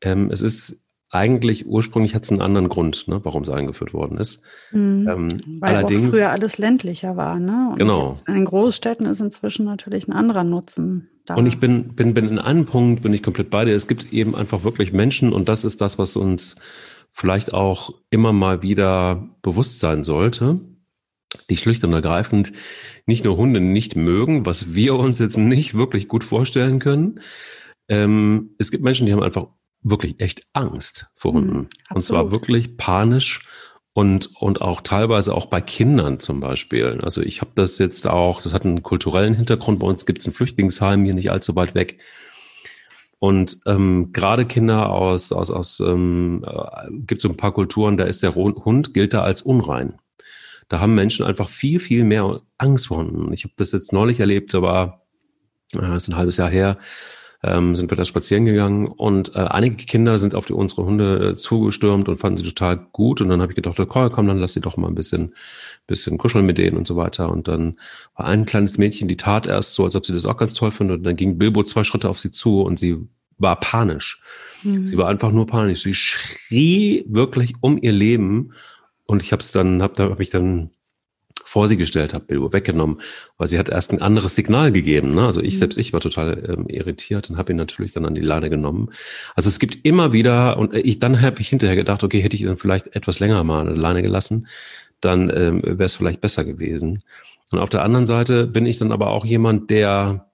[0.00, 4.18] Ähm, es ist eigentlich ursprünglich hat es einen anderen Grund, ne, warum es eingeführt worden
[4.18, 4.42] ist.
[4.72, 5.08] Mhm.
[5.08, 5.28] Ähm,
[5.60, 7.68] Weil allerdings, auch früher alles ländlicher war, ne?
[7.70, 8.14] Und genau.
[8.26, 11.36] in den Großstädten ist inzwischen natürlich ein anderer Nutzen da.
[11.36, 13.74] Und ich bin, bin, bin in einem Punkt, bin ich komplett bei dir.
[13.74, 16.56] Es gibt eben einfach wirklich Menschen und das ist das, was uns
[17.12, 20.60] vielleicht auch immer mal wieder bewusst sein sollte
[21.50, 22.52] die schlicht und ergreifend
[23.06, 27.20] nicht nur Hunde nicht mögen, was wir uns jetzt nicht wirklich gut vorstellen können.
[27.88, 29.48] Ähm, es gibt Menschen, die haben einfach
[29.82, 31.56] wirklich echt Angst vor mhm, Hunden.
[31.58, 33.46] Mhm, und zwar wirklich panisch
[33.92, 37.00] und, und auch teilweise auch bei Kindern zum Beispiel.
[37.02, 39.78] Also ich habe das jetzt auch, das hat einen kulturellen Hintergrund.
[39.78, 41.98] Bei uns gibt es ein Flüchtlingsheim hier nicht allzu weit weg.
[43.18, 47.96] Und ähm, gerade Kinder aus, aus, aus ähm, äh, gibt es so ein paar Kulturen,
[47.96, 49.94] da ist der Hund, gilt da als unrein.
[50.68, 53.32] Da haben Menschen einfach viel, viel mehr Angst vor Hunden.
[53.32, 55.02] Ich habe das jetzt neulich erlebt, aber
[55.74, 56.78] äh, ist ein halbes Jahr her,
[57.42, 61.30] ähm, sind wir da spazieren gegangen und äh, einige Kinder sind auf die unsere Hunde
[61.30, 63.20] äh, zugestürmt und fanden sie total gut.
[63.20, 65.34] Und dann habe ich gedacht, okay, komm, dann lass sie doch mal ein bisschen,
[65.86, 67.30] bisschen kuscheln mit denen und so weiter.
[67.30, 67.78] Und dann
[68.16, 70.70] war ein kleines Mädchen, die tat erst so, als ob sie das auch ganz toll
[70.70, 70.98] findet.
[70.98, 73.06] Und dann ging Bilbo zwei Schritte auf sie zu und sie
[73.38, 74.20] war panisch.
[74.62, 74.86] Mhm.
[74.86, 75.82] Sie war einfach nur panisch.
[75.82, 78.52] Sie schrie wirklich um ihr Leben.
[79.06, 80.70] Und ich habe es dann, habe da hab ich dann
[81.44, 83.00] vor sie gestellt habe, Bilbo weggenommen,
[83.38, 85.14] weil sie hat erst ein anderes Signal gegeben.
[85.14, 85.24] Ne?
[85.24, 85.58] Also ich mhm.
[85.58, 88.90] selbst, ich war total ähm, irritiert und habe ihn natürlich dann an die Leine genommen.
[89.34, 92.42] Also es gibt immer wieder, und ich dann habe ich hinterher gedacht, okay, hätte ich
[92.42, 94.48] ihn vielleicht etwas länger mal an der Leine gelassen,
[95.00, 97.02] dann ähm, wäre es vielleicht besser gewesen.
[97.52, 100.26] Und auf der anderen Seite bin ich dann aber auch jemand, der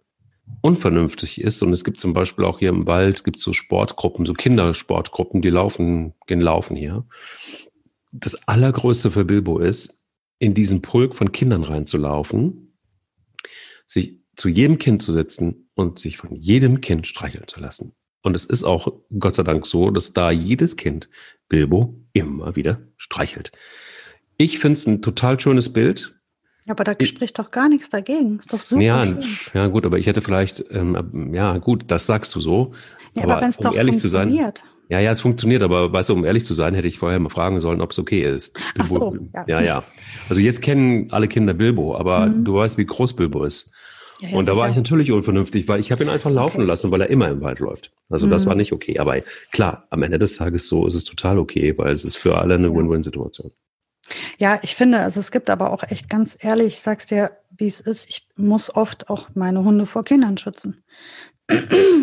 [0.60, 1.62] unvernünftig ist.
[1.62, 5.50] Und es gibt zum Beispiel auch hier im Wald, gibt so Sportgruppen, so Kindersportgruppen, die
[5.50, 7.04] laufen, gehen laufen hier.
[8.12, 10.06] Das Allergrößte für Bilbo ist,
[10.38, 12.76] in diesen Pulk von Kindern reinzulaufen,
[13.86, 17.94] sich zu jedem Kind zu setzen und sich von jedem Kind streicheln zu lassen.
[18.22, 21.08] Und es ist auch Gott sei Dank so, dass da jedes Kind
[21.48, 23.52] Bilbo immer wieder streichelt.
[24.36, 26.14] Ich finde es ein total schönes Bild.
[26.68, 28.38] Aber da spricht doch gar nichts dagegen.
[28.38, 28.82] Ist doch super.
[28.82, 29.20] Ja, schön.
[29.54, 32.72] ja gut, aber ich hätte vielleicht, ähm, ja gut, das sagst du so.
[33.14, 34.32] Ja, aber, aber um doch ehrlich zu sein,
[34.92, 37.30] ja, ja, es funktioniert, aber weißt du, um ehrlich zu sein, hätte ich vorher mal
[37.30, 38.52] fragen sollen, ob es okay ist.
[38.74, 39.44] Bilbo, Ach so, ja.
[39.46, 39.84] ja, ja.
[40.28, 42.44] Also jetzt kennen alle Kinder Bilbo, aber mhm.
[42.44, 43.72] du weißt, wie groß Bilbo ist.
[44.20, 46.66] Ja, ja, und da war ich natürlich unvernünftig, weil ich habe ihn einfach laufen okay.
[46.66, 47.90] lassen, weil er immer im Wald läuft.
[48.10, 48.32] Also mhm.
[48.32, 48.98] das war nicht okay.
[48.98, 49.16] Aber
[49.50, 52.56] klar, am Ende des Tages so ist es total okay, weil es ist für alle
[52.56, 53.50] eine Win-Win-Situation.
[54.38, 57.66] Ja, ich finde, also es gibt aber auch echt ganz ehrlich, ich sag's dir, wie
[57.66, 60.81] es ist, ich muss oft auch meine Hunde vor Kindern schützen.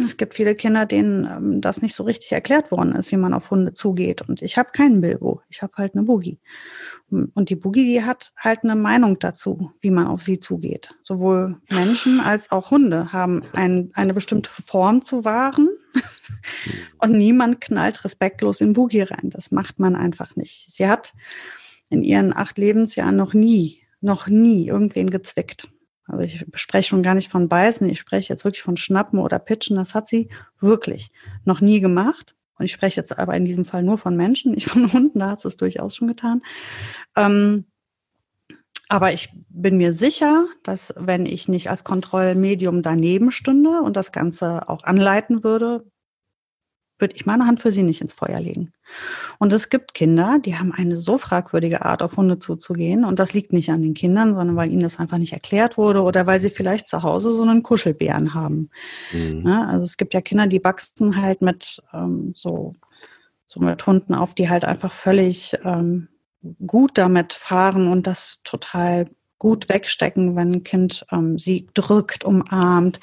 [0.05, 3.33] Es gibt viele Kinder, denen ähm, das nicht so richtig erklärt worden ist, wie man
[3.33, 4.21] auf Hunde zugeht.
[4.21, 6.39] Und ich habe keinen Bilbo, ich habe halt eine Boogie.
[7.09, 10.93] Und die Boogie, die hat halt eine Meinung dazu, wie man auf sie zugeht.
[11.01, 15.69] Sowohl Menschen als auch Hunde haben ein, eine bestimmte Form zu wahren.
[16.99, 19.31] Und niemand knallt respektlos in Boogie rein.
[19.31, 20.71] Das macht man einfach nicht.
[20.71, 21.13] Sie hat
[21.89, 25.67] in ihren acht Lebensjahren noch nie, noch nie irgendwen gezwickt.
[26.09, 29.39] Also ich spreche schon gar nicht von beißen, ich spreche jetzt wirklich von schnappen oder
[29.39, 29.77] pitchen.
[29.77, 31.11] Das hat sie wirklich
[31.45, 32.35] noch nie gemacht.
[32.57, 35.29] Und ich spreche jetzt aber in diesem Fall nur von Menschen, nicht von Hunden, da
[35.29, 36.41] hat sie es durchaus schon getan.
[37.15, 37.65] Ähm,
[38.89, 44.11] aber ich bin mir sicher, dass wenn ich nicht als Kontrollmedium daneben stünde und das
[44.11, 45.85] Ganze auch anleiten würde,
[46.99, 48.71] würde ich meine Hand für sie nicht ins Feuer legen.
[49.37, 53.05] Und es gibt Kinder, die haben eine so fragwürdige Art, auf Hunde zuzugehen.
[53.05, 56.01] Und das liegt nicht an den Kindern, sondern weil ihnen das einfach nicht erklärt wurde
[56.01, 58.69] oder weil sie vielleicht zu Hause so einen Kuschelbären haben.
[59.13, 59.47] Mhm.
[59.47, 62.73] Ja, also es gibt ja Kinder, die wachsen halt mit ähm, so,
[63.47, 66.09] so mit Hunden auf, die halt einfach völlig ähm,
[66.65, 69.07] gut damit fahren und das total
[69.39, 72.99] gut wegstecken, wenn ein Kind ähm, sie drückt, umarmt,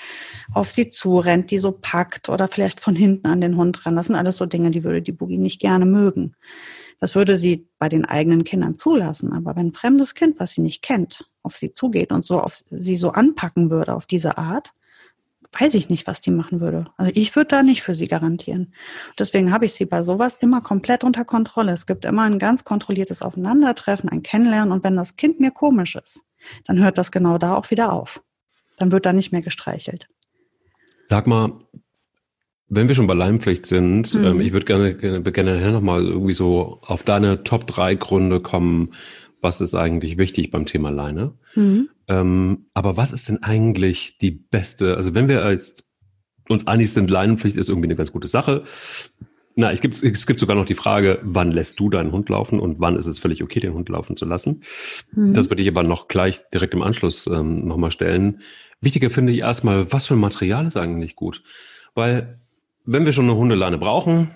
[0.53, 3.97] auf sie zurennt, die so packt oder vielleicht von hinten an den Hund ran.
[3.97, 6.37] Das sind alles so Dinge, die würde die Boogie nicht gerne mögen.
[6.99, 9.33] Das würde sie bei den eigenen Kindern zulassen.
[9.33, 12.63] Aber wenn ein fremdes Kind, was sie nicht kennt, auf sie zugeht und so auf
[12.71, 14.73] sie so anpacken würde auf diese Art,
[15.59, 16.87] weiß ich nicht, was die machen würde.
[16.97, 18.73] Also ich würde da nicht für sie garantieren.
[19.19, 21.73] Deswegen habe ich sie bei sowas immer komplett unter Kontrolle.
[21.73, 24.73] Es gibt immer ein ganz kontrolliertes Aufeinandertreffen, ein Kennenlernen.
[24.73, 26.23] Und wenn das Kind mir komisch ist,
[26.67, 28.23] dann hört das genau da auch wieder auf.
[28.79, 30.09] Dann wird da nicht mehr gestreichelt.
[31.07, 31.53] Sag mal,
[32.69, 34.25] wenn wir schon bei Leinpflicht sind, mhm.
[34.25, 38.93] ähm, ich würde gerne, gerne, gerne nochmal irgendwie so auf deine Top 3 Gründe kommen,
[39.41, 41.35] was ist eigentlich wichtig beim Thema Leine.
[41.55, 41.89] Mhm.
[42.09, 45.87] Ähm, aber was ist denn eigentlich die beste, also wenn wir als
[46.49, 48.65] uns einig sind, Leinenpflicht ist irgendwie eine ganz gute Sache.
[49.57, 52.61] Na, es gibt, es gibt sogar noch die Frage, wann lässt du deinen Hund laufen
[52.61, 54.63] und wann ist es völlig okay, den Hund laufen zu lassen.
[55.13, 55.33] Mhm.
[55.33, 58.43] Das würde ich aber noch gleich direkt im Anschluss ähm, nochmal stellen.
[58.81, 61.43] Wichtiger finde ich erstmal, was für ein Material ist eigentlich gut?
[61.95, 62.37] Weil,
[62.85, 64.31] wenn wir schon eine Hundeleine brauchen,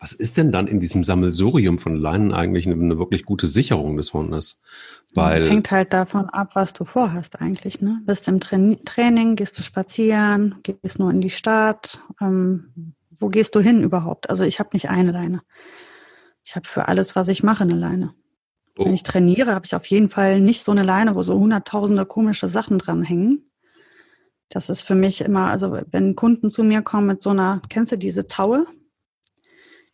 [0.00, 3.98] was ist denn dann in diesem Sammelsurium von Leinen eigentlich eine, eine wirklich gute Sicherung
[3.98, 4.62] des Hundes?
[5.14, 7.82] Weil das hängt halt davon ab, was du vorhast eigentlich.
[7.82, 8.00] Ne?
[8.06, 12.00] Bist im Training, gehst du spazieren, gehst nur in die Stadt.
[12.18, 14.30] Ähm, wo gehst du hin überhaupt?
[14.30, 15.42] Also ich habe nicht eine Leine.
[16.44, 18.14] Ich habe für alles, was ich mache, eine Leine.
[18.78, 18.86] Oh.
[18.86, 22.06] Wenn ich trainiere, habe ich auf jeden Fall nicht so eine Leine, wo so hunderttausende
[22.06, 23.50] komische Sachen dranhängen.
[24.48, 27.92] Das ist für mich immer, also wenn Kunden zu mir kommen mit so einer, kennst
[27.92, 28.66] du diese Taue?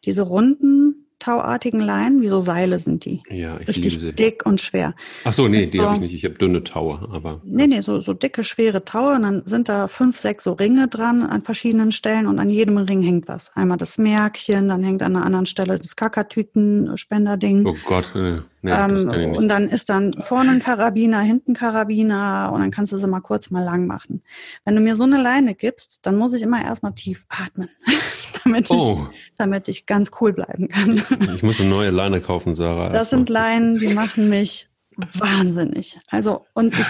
[0.06, 3.22] Diese runden, tauartigen Leinen, wie so Seile sind die.
[3.30, 4.12] Ja, ich Richtig liebe sie.
[4.12, 4.94] dick und schwer.
[5.24, 6.14] Ach so, nee, die so, habe ich nicht.
[6.14, 7.40] Ich habe dünne Taue, aber.
[7.44, 9.16] Nee, nee, so, so dicke, schwere Taue.
[9.16, 12.76] Und dann sind da fünf, sechs so Ringe dran an verschiedenen Stellen und an jedem
[12.76, 13.50] Ring hängt was.
[13.54, 17.66] Einmal das Märkchen, dann hängt an einer anderen Stelle das Kakatüten-Spenderding.
[17.66, 18.40] Oh Gott, nee.
[18.66, 22.98] Nee, ähm, und dann ist dann vorne ein Karabiner, hinten Karabiner und dann kannst du
[22.98, 24.22] sie mal kurz mal lang machen.
[24.64, 27.68] Wenn du mir so eine Leine gibst, dann muss ich immer erstmal tief atmen,
[28.46, 29.08] damit, oh.
[29.10, 31.02] ich, damit ich ganz cool bleiben kann.
[31.34, 32.90] Ich muss eine neue Leine kaufen, Sarah.
[32.90, 35.98] Das sind Leinen, die machen mich wahnsinnig.
[36.08, 36.86] Also, und ich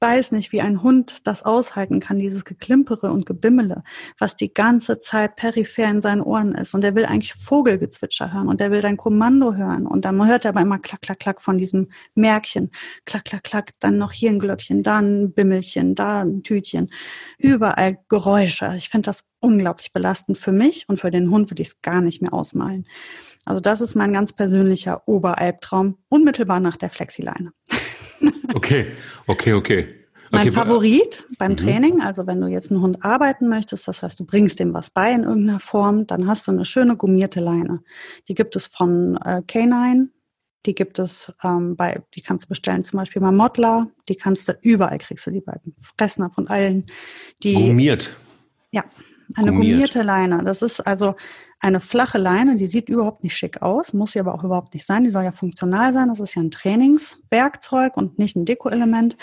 [0.00, 3.82] weiß nicht, wie ein Hund das aushalten kann, dieses Geklimpere und Gebimmele,
[4.18, 6.74] was die ganze Zeit peripher in seinen Ohren ist.
[6.74, 9.86] Und der will eigentlich Vogelgezwitscher hören und der will dein Kommando hören.
[9.86, 12.70] Und dann hört er aber immer klack, klack, klack von diesem Märkchen.
[13.04, 16.90] Klack, klack, klack, dann noch hier ein Glöckchen, da ein Bimmelchen, da ein Tütchen.
[17.38, 18.74] Überall Geräusche.
[18.76, 22.00] Ich finde das unglaublich belastend für mich und für den Hund würde ich es gar
[22.00, 22.86] nicht mehr ausmalen.
[23.44, 27.52] Also das ist mein ganz persönlicher Oberalbtraum, unmittelbar nach der Flexileine.
[28.54, 28.92] Okay,
[29.26, 29.94] okay, okay.
[30.30, 31.56] Mein Favorit beim mhm.
[31.56, 34.90] Training, also wenn du jetzt einen Hund arbeiten möchtest, das heißt, du bringst dem was
[34.90, 37.82] bei in irgendeiner Form, dann hast du eine schöne gummierte Leine.
[38.28, 40.08] Die gibt es von äh, Canine,
[40.66, 44.48] die gibt es ähm, bei, die kannst du bestellen zum Beispiel bei Modler, die kannst
[44.48, 46.86] du überall kriegst du die beiden Fressner von allen.
[47.42, 48.16] Die, Gummiert.
[48.70, 48.84] Ja,
[49.34, 49.72] eine Gummiert.
[49.72, 50.42] gummierte Leine.
[50.44, 51.14] Das ist also
[51.60, 54.86] eine flache Leine, die sieht überhaupt nicht schick aus, muss sie aber auch überhaupt nicht
[54.86, 55.04] sein.
[55.04, 56.08] Die soll ja funktional sein.
[56.08, 59.16] Das ist ja ein Trainingswerkzeug und nicht ein Deko-Element.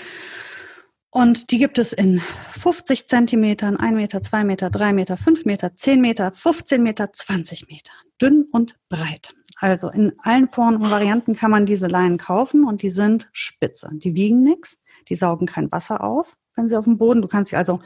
[1.12, 2.22] Und die gibt es in
[2.60, 7.70] 50 Zentimetern, 1 Meter, 2 Meter, 3 Meter, 5 Meter, 10 Meter, 15 Meter, 20
[7.70, 7.94] Meter.
[8.22, 9.34] Dünn und breit.
[9.58, 13.90] Also in allen Formen und Varianten kann man diese Leinen kaufen und die sind spitze.
[13.94, 14.78] Die wiegen nichts,
[15.08, 17.22] die saugen kein Wasser auf, wenn sie auf dem Boden.
[17.22, 17.80] Du kannst sie also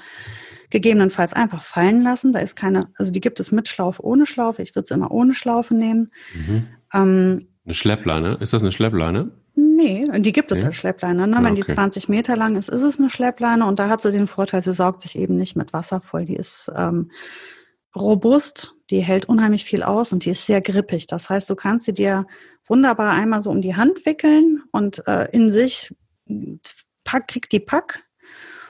[0.69, 2.33] gegebenenfalls einfach fallen lassen.
[2.33, 4.61] Da ist keine, also die gibt es mit Schlaufe, ohne Schlaufe.
[4.61, 6.11] Ich würde sie immer ohne Schlaufe nehmen.
[6.35, 6.67] Mhm.
[6.93, 8.37] Ähm, eine Schleppleine?
[8.39, 9.31] Ist das eine Schleppleine?
[9.55, 11.27] Nee, die gibt es als Schleppleine.
[11.27, 11.37] Ne?
[11.37, 11.63] Wenn okay.
[11.67, 14.61] die 20 Meter lang ist, ist es eine Schleppleine und da hat sie den Vorteil,
[14.61, 16.25] sie saugt sich eben nicht mit Wasser voll.
[16.25, 17.11] Die ist ähm,
[17.95, 21.07] robust, die hält unheimlich viel aus und die ist sehr grippig.
[21.07, 22.25] Das heißt, du kannst sie dir
[22.67, 25.93] wunderbar einmal so um die Hand wickeln und äh, in sich
[27.03, 28.05] pack, kriegt die Pack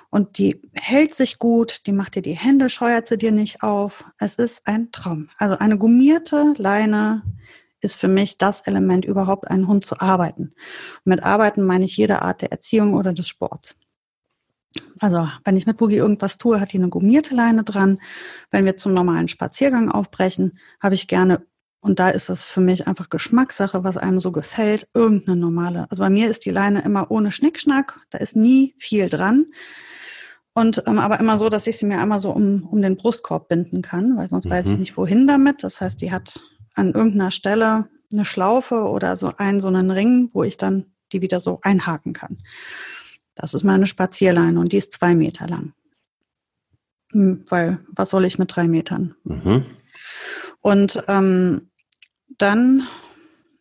[0.10, 4.04] und die hält sich gut, die macht dir die Hände, scheuert sie dir nicht auf.
[4.18, 5.30] Es ist ein Traum.
[5.38, 7.24] Also eine gummierte Leine
[7.82, 10.54] ist für mich das Element, überhaupt einen Hund zu arbeiten.
[11.06, 13.78] Und mit Arbeiten meine ich jede Art der Erziehung oder des Sports.
[15.00, 18.00] Also, wenn ich mit Boogie irgendwas tue, hat die eine gummierte Leine dran.
[18.52, 21.46] Wenn wir zum normalen Spaziergang aufbrechen, habe ich gerne,
[21.80, 25.88] und da ist es für mich einfach Geschmackssache, was einem so gefällt, irgendeine normale.
[25.90, 29.48] Also bei mir ist die Leine immer ohne Schnickschnack, da ist nie viel dran.
[30.54, 33.48] Und ähm, aber immer so, dass ich sie mir einmal so um, um den Brustkorb
[33.48, 34.50] binden kann, weil sonst mhm.
[34.50, 34.80] weiß ich mhm.
[34.80, 35.64] nicht, wohin damit.
[35.64, 36.42] Das heißt, die hat
[36.74, 41.22] an irgendeiner Stelle eine Schlaufe oder so einen so einen Ring, wo ich dann die
[41.22, 42.40] wieder so einhaken kann.
[43.36, 45.74] Das ist meine Spazierleine und die ist zwei Meter lang.
[47.12, 49.16] Hm, weil, was soll ich mit drei Metern?
[49.24, 49.66] Mhm.
[50.62, 51.70] Und ähm,
[52.38, 52.88] dann,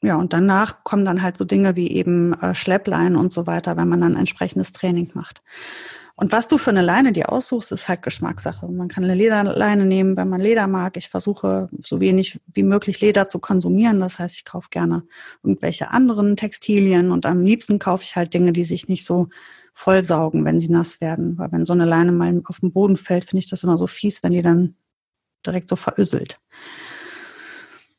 [0.03, 3.76] ja, und danach kommen dann halt so Dinge wie eben äh, Schleppleinen und so weiter,
[3.76, 5.43] wenn man dann entsprechendes Training macht.
[6.21, 8.66] Und was du für eine Leine dir aussuchst, ist halt Geschmackssache.
[8.66, 10.97] Man kann eine Lederleine nehmen, wenn man Leder mag.
[10.97, 14.01] Ich versuche so wenig wie möglich Leder zu konsumieren.
[14.01, 15.05] Das heißt, ich kaufe gerne
[15.45, 19.29] irgendwelche anderen Textilien und am liebsten kaufe ich halt Dinge, die sich nicht so
[19.75, 21.39] vollsaugen, wenn sie nass werden.
[21.39, 23.87] Weil wenn so eine Leine mal auf den Boden fällt, finde ich das immer so
[23.87, 24.75] fies, wenn die dann
[25.47, 26.41] direkt so veröselt.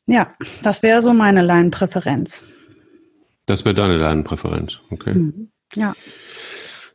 [0.04, 2.42] Ja, das wäre so meine Leinenpräferenz.
[3.46, 5.14] Das wäre deine Leinenpräferenz, okay.
[5.14, 5.52] Mhm.
[5.74, 5.94] Ja.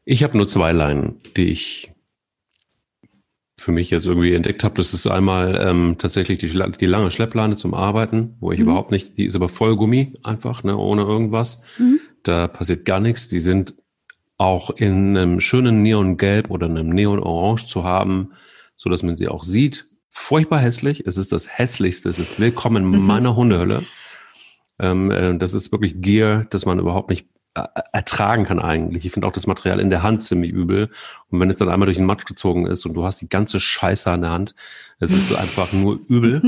[0.06, 1.92] Ich habe nur zwei Leinen, die ich
[3.60, 4.76] für mich jetzt irgendwie entdeckt habe.
[4.76, 8.66] Das ist einmal ähm, tatsächlich die, die lange Schleppleine zum Arbeiten, wo ich mhm.
[8.66, 11.64] überhaupt nicht, die ist aber voll Gummi einfach, ne, ohne irgendwas.
[11.80, 12.00] Mhm.
[12.22, 13.28] Da passiert gar nichts.
[13.30, 13.76] Die sind
[14.38, 18.34] auch in einem schönen Neongelb oder einem Neonorange zu haben,
[18.76, 19.86] so dass man sie auch sieht.
[20.10, 21.08] Furchtbar hässlich.
[21.08, 22.10] Es ist das hässlichste.
[22.10, 23.84] Es ist willkommen in meiner Hundehölle.
[24.78, 29.06] Ähm, äh, das ist wirklich Gear, das man überhaupt nicht ertragen kann eigentlich.
[29.06, 30.90] Ich finde auch das Material in der Hand ziemlich übel.
[31.30, 33.62] Und wenn es dann einmal durch den Matsch gezogen ist und du hast die ganze
[33.62, 34.56] Scheiße an der Hand,
[35.00, 36.42] es ist einfach nur übel.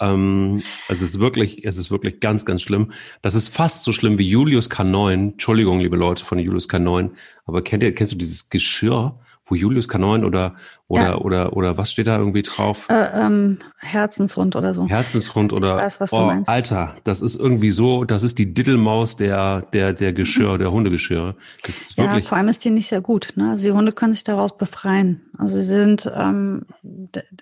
[0.00, 2.92] ähm, also es ist wirklich, es ist wirklich ganz, ganz schlimm.
[3.22, 5.12] Das ist fast so schlimm wie Julius K9.
[5.12, 7.10] Entschuldigung, liebe Leute von Julius K9.
[7.44, 10.56] Aber kennt ihr, kennst du dieses Geschirr, wo Julius K9 oder
[10.88, 11.16] oder ja.
[11.16, 12.86] oder oder was steht da irgendwie drauf?
[12.88, 14.86] Äh, ähm, Herzenshund oder so.
[14.86, 16.50] Herzenshund oder ich weiß, was oh, du meinst.
[16.50, 21.36] Alter, das ist irgendwie so, das ist die Diddelmaus der der der Geschirr, der Hundegeschirr.
[21.62, 23.32] Das ist wirklich ja, vor allem ist die nicht sehr gut.
[23.36, 23.50] Ne?
[23.50, 25.22] Also die Hunde können sich daraus befreien.
[25.38, 26.66] Also sie sind ähm,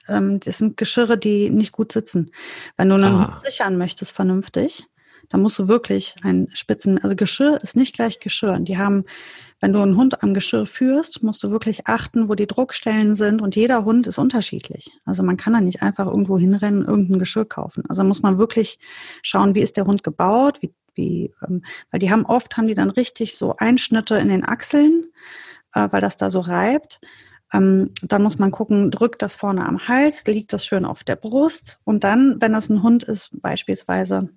[0.08, 2.30] ähm, das sind Geschirre, die nicht gut sitzen.
[2.76, 3.28] Wenn du einen ah.
[3.28, 4.86] Hund sichern möchtest vernünftig,
[5.34, 8.56] dann musst du wirklich ein Spitzen, also Geschirr ist nicht gleich Geschirr.
[8.60, 9.04] Die haben
[9.60, 13.40] wenn du einen Hund am Geschirr führst, musst du wirklich achten, wo die Druckstellen sind
[13.42, 14.90] und jeder Hund ist unterschiedlich.
[15.06, 17.82] Also man kann da nicht einfach irgendwo hinrennen, irgendein Geschirr kaufen.
[17.88, 18.78] Also muss man wirklich
[19.22, 22.74] schauen, wie ist der Hund gebaut, wie, wie, ähm, weil die haben oft, haben die
[22.74, 25.06] dann richtig so Einschnitte in den Achseln,
[25.72, 27.00] äh, weil das da so reibt.
[27.52, 31.16] Ähm, dann muss man gucken, drückt das vorne am Hals, liegt das schön auf der
[31.16, 31.78] Brust.
[31.84, 34.28] Und dann, wenn das ein Hund ist, beispielsweise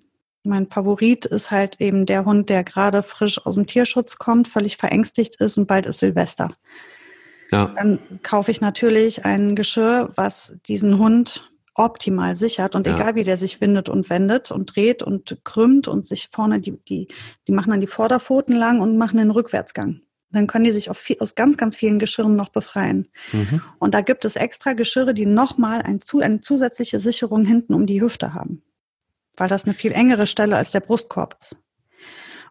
[0.48, 4.76] mein Favorit ist halt eben der Hund, der gerade frisch aus dem Tierschutz kommt, völlig
[4.76, 6.52] verängstigt ist und bald ist Silvester.
[7.52, 7.72] Ja.
[7.76, 12.94] Dann kaufe ich natürlich ein Geschirr, was diesen Hund optimal sichert und ja.
[12.94, 16.76] egal wie der sich windet und wendet und dreht und krümmt und sich vorne die,
[16.88, 17.08] die,
[17.46, 20.00] die machen dann die Vorderpfoten lang und machen den Rückwärtsgang.
[20.30, 23.08] Dann können die sich viel, aus ganz, ganz vielen Geschirren noch befreien.
[23.32, 23.62] Mhm.
[23.78, 28.02] Und da gibt es extra Geschirre, die nochmal ein, eine zusätzliche Sicherung hinten um die
[28.02, 28.62] Hüfte haben
[29.40, 31.56] weil das eine viel engere Stelle als der Brustkorb ist.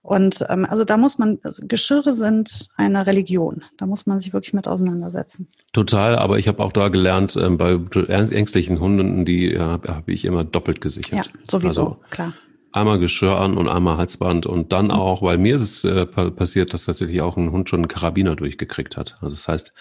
[0.07, 3.65] Und ähm, also da muss man, also Geschirre sind eine Religion.
[3.77, 5.49] Da muss man sich wirklich mit auseinandersetzen.
[5.73, 7.77] Total, aber ich habe auch da gelernt, ähm, bei
[8.07, 11.25] ängstlichen Hunden, die ja, habe ich immer doppelt gesichert.
[11.25, 12.33] Ja, sowieso, also, klar.
[12.71, 14.91] Einmal Geschirr an und einmal Halsband und dann mhm.
[14.91, 18.37] auch, weil mir ist es äh, passiert, dass tatsächlich auch ein Hund schon einen Karabiner
[18.37, 19.17] durchgekriegt hat.
[19.19, 19.73] Also das heißt,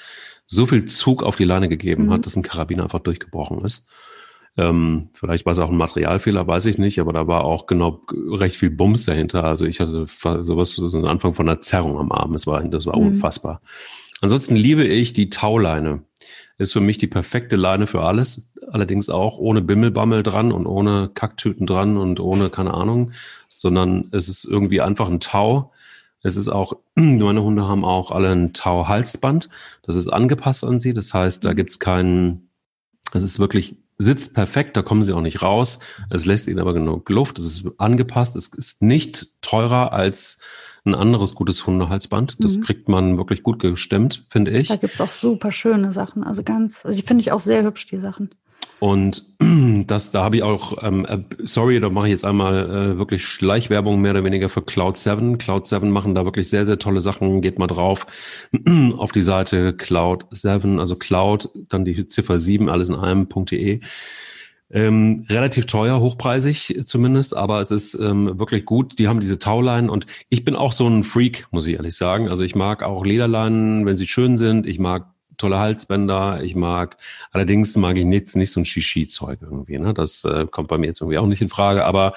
[0.46, 2.10] so viel Zug auf die Leine gegeben mhm.
[2.10, 3.88] hat, dass ein Karabiner einfach durchgebrochen ist.
[4.58, 8.00] Ähm, vielleicht war es auch ein Materialfehler, weiß ich nicht, aber da war auch genau
[8.12, 9.44] recht viel Bums dahinter.
[9.44, 12.32] Also ich hatte sowas, so einen Anfang von einer Zerrung am Arm.
[12.32, 13.08] Das war, das war mhm.
[13.08, 13.60] unfassbar.
[14.22, 16.02] Ansonsten liebe ich die Tauleine.
[16.58, 18.54] Ist für mich die perfekte Leine für alles.
[18.70, 23.12] Allerdings auch ohne Bimmelbammel dran und ohne Kacktüten dran und ohne keine Ahnung,
[23.48, 25.72] sondern es ist irgendwie einfach ein Tau.
[26.22, 29.50] Es ist auch, meine Hunde haben auch alle ein Tau-Halsband.
[29.82, 30.94] Das ist angepasst an sie.
[30.94, 32.48] Das heißt, da gibt's keinen,
[33.12, 35.80] es ist wirklich sitzt perfekt, da kommen sie auch nicht raus.
[36.10, 40.40] Es lässt ihnen aber genug Luft, es ist angepasst, es ist nicht teurer als
[40.84, 42.42] ein anderes gutes Hundehalsband.
[42.42, 42.62] Das mhm.
[42.62, 44.68] kriegt man wirklich gut gestemmt, finde ich.
[44.68, 46.22] Da gibt's auch super schöne Sachen.
[46.22, 48.30] Also ganz, also ich finde ich auch sehr hübsch, die Sachen.
[48.78, 49.22] Und
[49.86, 53.24] das, da habe ich auch, ähm, äh, sorry, da mache ich jetzt einmal äh, wirklich
[53.24, 55.38] Schleichwerbung mehr oder weniger für Cloud 7.
[55.38, 57.40] Cloud 7 machen da wirklich sehr, sehr tolle Sachen.
[57.40, 58.06] Geht mal drauf
[58.98, 63.80] auf die Seite Cloud 7, also Cloud, dann die Ziffer 7, alles in einem.de.
[64.68, 68.98] Ähm, relativ teuer, hochpreisig zumindest, aber es ist ähm, wirklich gut.
[68.98, 72.28] Die haben diese Tauleinen und ich bin auch so ein Freak, muss ich ehrlich sagen.
[72.28, 74.66] Also ich mag auch Lederleinen, wenn sie schön sind.
[74.66, 75.06] Ich mag
[75.36, 76.42] tolle Halsbänder.
[76.42, 76.96] Ich mag,
[77.32, 79.78] allerdings mag ich nicht, nicht so ein Shishi-Zeug irgendwie.
[79.78, 79.94] Ne?
[79.94, 81.84] Das äh, kommt bei mir jetzt irgendwie auch nicht in Frage.
[81.84, 82.14] Aber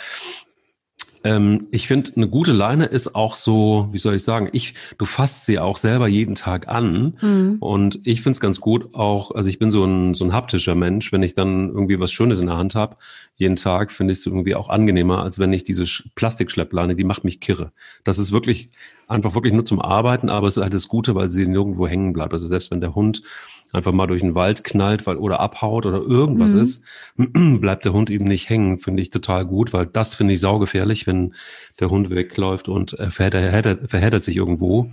[1.24, 5.06] ähm, ich finde, eine gute Leine ist auch so, wie soll ich sagen, ich, du
[5.06, 7.18] fasst sie auch selber jeden Tag an.
[7.22, 7.58] Mhm.
[7.60, 10.76] Und ich finde es ganz gut auch, also ich bin so ein, so ein haptischer
[10.76, 12.98] Mensch, wenn ich dann irgendwie was Schönes in der Hand habe,
[13.36, 17.24] jeden Tag, finde ich es irgendwie auch angenehmer, als wenn ich diese Plastikschleppleine, die macht
[17.24, 17.72] mich kirre.
[18.04, 18.70] Das ist wirklich
[19.10, 22.14] einfach wirklich nur zum Arbeiten, aber es ist halt das Gute, weil sie nirgendwo hängen
[22.14, 22.34] bleibt.
[22.34, 23.24] Also selbst wenn der Hund
[23.72, 26.62] einfach mal durch den Wald knallt weil, oder abhaut oder irgendwas mhm.
[26.62, 26.86] ist,
[27.62, 31.08] bleibt der Hund eben nicht hängen, finde ich total gut, weil das finde ich saugefährlich,
[31.08, 31.34] wenn
[31.80, 34.92] der Hund wegläuft und er verheddert, verheddert sich irgendwo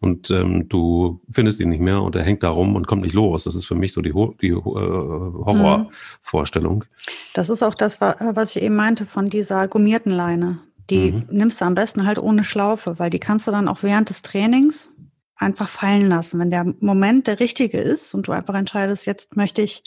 [0.00, 3.12] und ähm, du findest ihn nicht mehr und er hängt da rum und kommt nicht
[3.12, 3.44] los.
[3.44, 6.86] Das ist für mich so die, die äh, Horrorvorstellung.
[7.34, 10.60] Das ist auch das, was ich eben meinte von dieser gummierten Leine.
[10.90, 11.26] Die mhm.
[11.30, 14.22] nimmst du am besten halt ohne Schlaufe, weil die kannst du dann auch während des
[14.22, 14.92] Trainings
[15.36, 16.38] einfach fallen lassen.
[16.38, 19.82] Wenn der Moment der richtige ist und du einfach entscheidest, jetzt möchte ich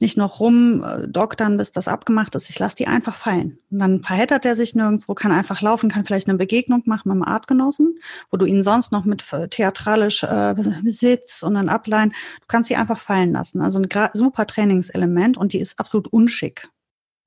[0.00, 2.50] nicht noch rumdoktern, bis das abgemacht ist.
[2.50, 3.58] Ich lasse die einfach fallen.
[3.70, 7.14] Und dann verheddert er sich nirgendwo, kann einfach laufen, kann vielleicht eine Begegnung machen mit
[7.16, 7.98] einem Artgenossen,
[8.30, 10.54] wo du ihn sonst noch mit theatralisch äh,
[10.84, 12.10] Sitz und dann ableihen.
[12.10, 13.60] Du kannst sie einfach fallen lassen.
[13.60, 16.68] Also ein super Trainingselement und die ist absolut unschick.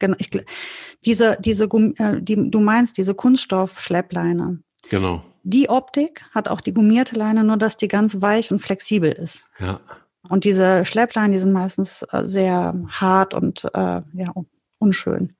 [0.01, 0.31] Genau, ich,
[1.05, 4.59] diese, diese, äh, die, du meinst diese Kunststoff-Schleppleine.
[4.89, 5.23] Genau.
[5.43, 9.47] Die Optik hat auch die gummierte Leine, nur dass die ganz weich und flexibel ist.
[9.59, 9.79] Ja.
[10.27, 14.33] Und diese Schleppleinen, die sind meistens äh, sehr hart und äh, ja,
[14.79, 15.35] unschön.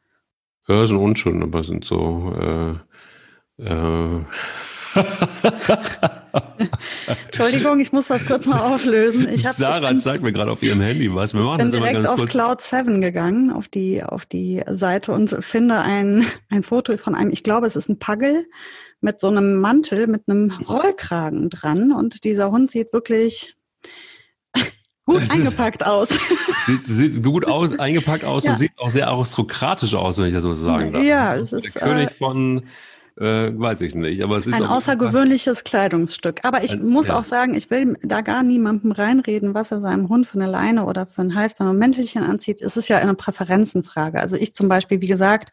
[0.68, 4.26] Ja, sind unschön, aber sind so äh, äh,
[7.26, 9.28] Entschuldigung, ich muss das kurz mal auflösen.
[9.30, 11.34] Ich hab, Sarah ich bin, zeigt mir gerade auf ihrem Handy was.
[11.34, 12.32] Wir machen bin das direkt ganz auf kurz.
[12.32, 17.32] Cloud 7 gegangen, auf die, auf die Seite und finde ein, ein Foto von einem,
[17.32, 18.46] ich glaube, es ist ein Pagel
[19.02, 21.92] mit so einem Mantel, mit einem Rollkragen dran.
[21.92, 23.56] Und dieser Hund sieht wirklich
[25.06, 26.10] gut eingepackt aus.
[26.68, 28.52] Sieht, sieht gut aus, eingepackt aus ja.
[28.52, 31.04] und sieht auch sehr aristokratisch aus, wenn ich das so sagen darf.
[31.04, 31.74] Ja, es ist.
[31.76, 32.64] Der König äh, von
[33.22, 36.39] äh, weiß ich nicht, aber es ist ein außergewöhnliches Kleidungsstück.
[36.43, 37.19] Aber ich ein, muss ja.
[37.19, 40.86] auch sagen, ich will da gar niemandem reinreden, was er seinem Hund für eine Leine
[40.86, 42.61] oder für ein Halsband und Mäntelchen anzieht.
[42.61, 44.19] Es ist ja eine Präferenzenfrage.
[44.19, 45.51] Also ich zum Beispiel, wie gesagt,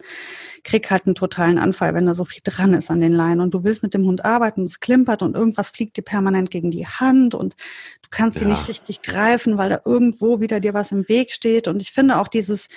[0.64, 3.52] krieg halt einen totalen Anfall, wenn da so viel dran ist an den Leinen und
[3.52, 6.86] du willst mit dem Hund arbeiten, es klimpert und irgendwas fliegt dir permanent gegen die
[6.86, 7.54] Hand und
[8.02, 8.46] du kannst ja.
[8.46, 11.68] sie nicht richtig greifen, weil da irgendwo wieder dir was im Weg steht.
[11.68, 12.68] Und ich finde auch dieses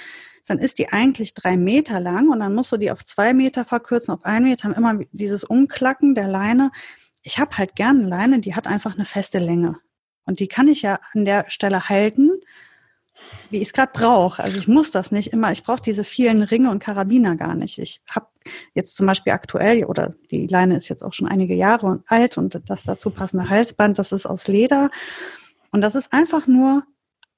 [0.51, 3.63] dann ist die eigentlich drei Meter lang und dann musst du die auf zwei Meter
[3.63, 6.71] verkürzen, auf einen Meter, haben immer dieses Umklacken der Leine.
[7.23, 9.77] Ich habe halt gerne eine Leine, die hat einfach eine feste Länge.
[10.25, 12.31] Und die kann ich ja an der Stelle halten,
[13.49, 14.43] wie ich es gerade brauche.
[14.43, 17.79] Also ich muss das nicht immer, ich brauche diese vielen Ringe und Karabiner gar nicht.
[17.79, 18.27] Ich habe
[18.73, 22.61] jetzt zum Beispiel aktuell, oder die Leine ist jetzt auch schon einige Jahre alt und
[22.65, 24.89] das dazu passende Halsband, das ist aus Leder.
[25.71, 26.83] Und das ist einfach nur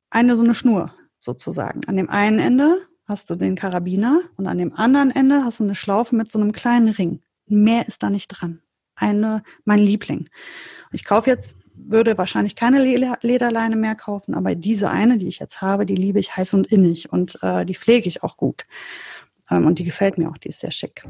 [0.09, 1.81] eine so eine Schnur sozusagen.
[1.85, 5.63] An dem einen Ende hast du den Karabiner und an dem anderen Ende hast du
[5.63, 7.21] eine Schlaufe mit so einem kleinen Ring.
[7.47, 8.61] Mehr ist da nicht dran.
[8.95, 10.29] Eine, mein Liebling.
[10.91, 12.83] Ich kaufe jetzt, würde wahrscheinlich keine
[13.21, 16.67] Lederleine mehr kaufen, aber diese eine, die ich jetzt habe, die liebe ich heiß und
[16.67, 18.63] innig und äh, die pflege ich auch gut.
[19.49, 21.03] Ähm, und die gefällt mir auch, die ist sehr schick.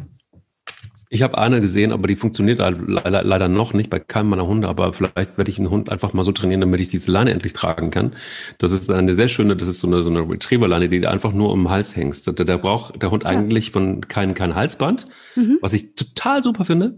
[1.13, 4.67] Ich habe eine gesehen, aber die funktioniert leider, leider noch nicht bei keinem meiner Hunde.
[4.67, 7.53] Aber vielleicht werde ich einen Hund einfach mal so trainieren, damit ich diese Leine endlich
[7.53, 8.15] tragen kann.
[8.57, 11.31] Das ist eine sehr schöne, das ist so eine, so eine Retriever-Leine, die du einfach
[11.31, 12.27] nur um den Hals hängst.
[12.27, 13.29] Da, da braucht der Hund ja.
[13.29, 15.59] eigentlich von kein, kein Halsband, mhm.
[15.61, 16.97] was ich total super finde.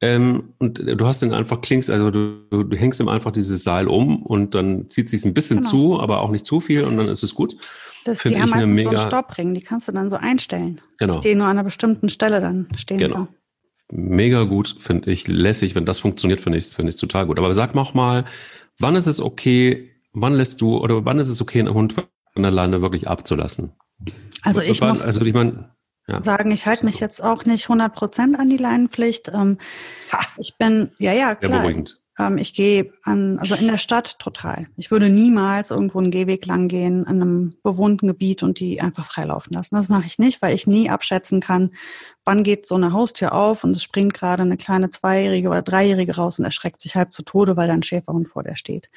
[0.00, 3.88] Ähm, und du hast den einfach klingst, also du, du hängst ihm einfach dieses Seil
[3.88, 5.68] um und dann zieht sich ein bisschen genau.
[5.68, 7.56] zu, aber auch nicht zu viel und dann ist es gut.
[8.04, 10.80] Das, die haben meistens mega, so einen Stoppring, die kannst du dann so einstellen.
[10.98, 11.14] Genau.
[11.14, 12.98] Dass die nur an einer bestimmten Stelle dann stehen.
[12.98, 13.14] Genau.
[13.16, 13.28] Kann
[13.90, 15.74] mega gut, finde ich lässig.
[15.74, 17.38] Wenn das funktioniert, finde ich es find total gut.
[17.38, 18.24] Aber sag auch mal,
[18.78, 22.42] wann ist es okay, wann lässt du oder wann ist es okay, einen Hund von
[22.42, 23.72] der Leine wirklich abzulassen?
[24.42, 25.70] Also ich wann, muss also ich mein,
[26.06, 26.22] ja.
[26.22, 29.30] sagen, ich halte mich jetzt auch nicht 100 Prozent an die Leinenpflicht.
[29.34, 29.58] Ähm,
[30.36, 31.60] ich bin, ja, ja, klar.
[31.60, 32.00] Beruhigend.
[32.18, 34.66] Ähm, ich gehe an, also in der Stadt total.
[34.76, 39.06] Ich würde niemals irgendwo einen Gehweg lang gehen an einem bewohnten Gebiet und die einfach
[39.06, 39.76] freilaufen lassen.
[39.76, 41.70] Das mache ich nicht, weil ich nie abschätzen kann,
[42.28, 46.16] wann geht so eine Haustür auf und es springt gerade eine kleine Zweijährige oder Dreijährige
[46.16, 48.90] raus und erschreckt sich halb zu Tode, weil da ein Schäferhund vor der steht.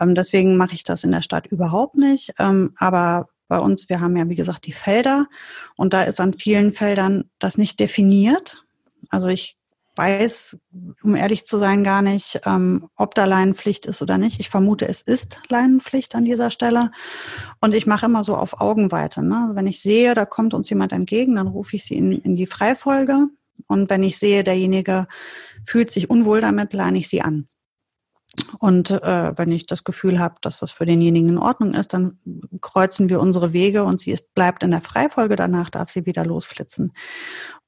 [0.00, 2.32] Ähm, deswegen mache ich das in der Stadt überhaupt nicht.
[2.38, 5.26] Ähm, aber bei uns, wir haben ja, wie gesagt, die Felder
[5.76, 8.64] und da ist an vielen Feldern das nicht definiert.
[9.10, 9.58] Also ich
[9.96, 10.58] weiß,
[11.02, 14.38] um ehrlich zu sein, gar nicht, ähm, ob da Leinenpflicht ist oder nicht.
[14.40, 16.90] Ich vermute, es ist Leinenpflicht an dieser Stelle.
[17.60, 19.22] Und ich mache immer so auf Augenweite.
[19.22, 19.42] Ne?
[19.42, 22.36] Also wenn ich sehe, da kommt uns jemand entgegen, dann rufe ich sie in, in
[22.36, 23.28] die Freifolge.
[23.66, 25.08] Und wenn ich sehe, derjenige
[25.64, 27.48] fühlt sich unwohl damit, leine ich sie an.
[28.58, 32.18] Und äh, wenn ich das Gefühl habe, dass das für denjenigen in Ordnung ist, dann
[32.60, 35.36] kreuzen wir unsere Wege und sie bleibt in der Freifolge.
[35.36, 36.92] Danach darf sie wieder losflitzen.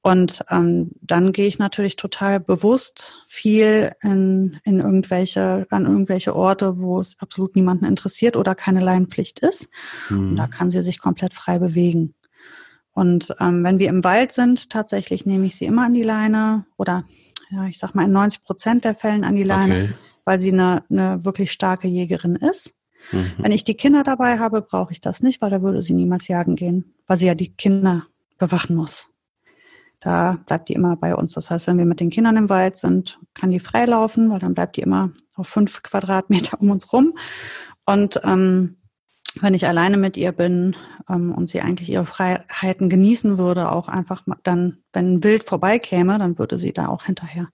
[0.01, 6.79] Und ähm, dann gehe ich natürlich total bewusst viel in, in irgendwelche, an irgendwelche Orte,
[6.79, 9.69] wo es absolut niemanden interessiert oder keine Leinenpflicht ist.
[10.09, 10.29] Mhm.
[10.29, 12.13] Und da kann sie sich komplett frei bewegen.
[12.91, 16.65] Und ähm, wenn wir im Wald sind, tatsächlich nehme ich sie immer an die Leine
[16.77, 17.05] oder
[17.49, 19.93] ja, ich sag mal in 90 Prozent der Fällen an die Leine, okay.
[20.29, 22.75] Weil sie eine, eine wirklich starke Jägerin ist.
[23.11, 23.31] Mhm.
[23.39, 26.27] Wenn ich die Kinder dabei habe, brauche ich das nicht, weil da würde sie niemals
[26.27, 28.05] jagen gehen, weil sie ja die Kinder
[28.37, 29.09] bewachen muss.
[29.99, 31.31] Da bleibt die immer bei uns.
[31.33, 34.53] Das heißt, wenn wir mit den Kindern im Wald sind, kann die freilaufen, weil dann
[34.53, 37.17] bleibt die immer auf fünf Quadratmeter um uns rum.
[37.87, 38.77] Und ähm,
[39.41, 40.75] wenn ich alleine mit ihr bin
[41.09, 46.19] ähm, und sie eigentlich ihre Freiheiten genießen würde, auch einfach dann, wenn ein Wild vorbeikäme,
[46.19, 47.47] dann würde sie da auch hinterher.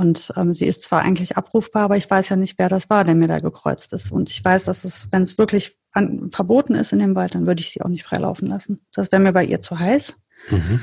[0.00, 3.04] Und ähm, sie ist zwar eigentlich abrufbar, aber ich weiß ja nicht, wer das war,
[3.04, 4.10] der mir da gekreuzt ist.
[4.10, 7.46] Und ich weiß, dass es, wenn es wirklich an, verboten ist in dem Wald, dann
[7.46, 8.80] würde ich sie auch nicht freilaufen lassen.
[8.94, 10.16] Das wäre mir bei ihr zu heiß.
[10.48, 10.80] Mhm.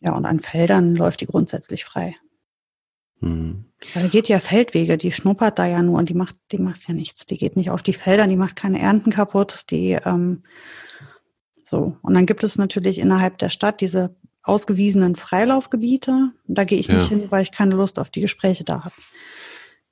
[0.00, 2.16] Ja, und an Feldern läuft die grundsätzlich frei.
[3.20, 3.64] Mhm.
[3.94, 6.86] Weil da geht ja Feldwege, die schnuppert da ja nur und die macht, die macht
[6.86, 7.24] ja nichts.
[7.24, 10.42] Die geht nicht auf die Felder, die macht keine Ernten kaputt, die ähm,
[11.64, 11.96] so.
[12.02, 14.16] Und dann gibt es natürlich innerhalb der Stadt diese
[14.48, 16.30] ausgewiesenen Freilaufgebiete.
[16.46, 16.96] Da gehe ich ja.
[16.96, 18.94] nicht hin, weil ich keine Lust auf die Gespräche da habe.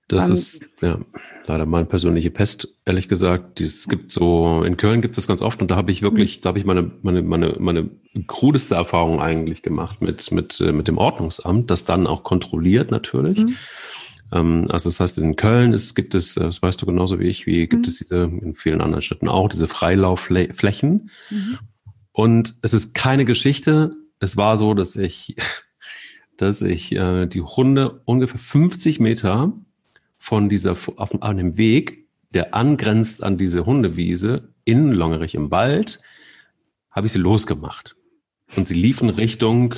[0.09, 1.01] Das um, ist ja
[1.47, 3.61] leider meine persönliche Pest, ehrlich gesagt.
[3.61, 6.43] Es gibt so, in Köln gibt es ganz oft und da habe ich wirklich, mhm.
[6.43, 7.91] da habe ich meine, meine, meine, meine
[8.29, 13.39] krudeste Erfahrung eigentlich gemacht mit, mit, äh, mit dem Ordnungsamt, das dann auch kontrolliert natürlich.
[13.39, 13.57] Mhm.
[14.33, 17.47] Ähm, also das heißt, in Köln ist, gibt es, das weißt du genauso wie ich,
[17.47, 17.89] wie gibt mhm.
[17.89, 21.11] es diese, in vielen anderen Städten auch, diese Freilaufflächen.
[21.31, 21.59] Mhm.
[22.13, 23.97] Und es ist keine Geschichte.
[24.19, 25.37] Es war so, dass ich,
[26.37, 29.53] dass ich äh, die Hunde ungefähr 50 Meter
[30.19, 36.01] von dieser, auf, auf dem Weg, der angrenzt an diese Hundewiese in Longerich im Wald,
[36.91, 37.97] habe ich sie losgemacht.
[38.57, 39.75] Und sie liefen Richtung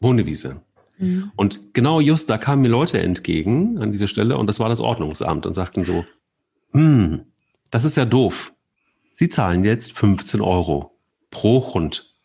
[0.00, 0.62] Hundewiese.
[0.98, 1.32] Mhm.
[1.36, 4.80] Und genau just da kamen mir Leute entgegen an dieser Stelle und das war das
[4.80, 6.04] Ordnungsamt und sagten so,
[6.72, 7.26] hm,
[7.70, 8.52] das ist ja doof.
[9.14, 10.98] Sie zahlen jetzt 15 Euro
[11.30, 12.15] pro Hund.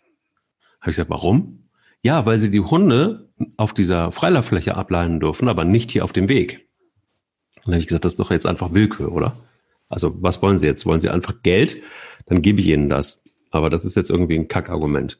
[0.81, 1.69] Habe ich gesagt, warum?
[2.01, 6.27] Ja, weil sie die Hunde auf dieser Freilauffläche ableinen dürfen, aber nicht hier auf dem
[6.27, 6.67] Weg.
[7.57, 9.37] Und dann habe ich gesagt, das ist doch jetzt einfach Willkür, oder?
[9.87, 10.85] Also was wollen Sie jetzt?
[10.85, 11.77] Wollen Sie einfach Geld?
[12.25, 13.25] Dann gebe ich Ihnen das.
[13.51, 15.19] Aber das ist jetzt irgendwie ein Kackargument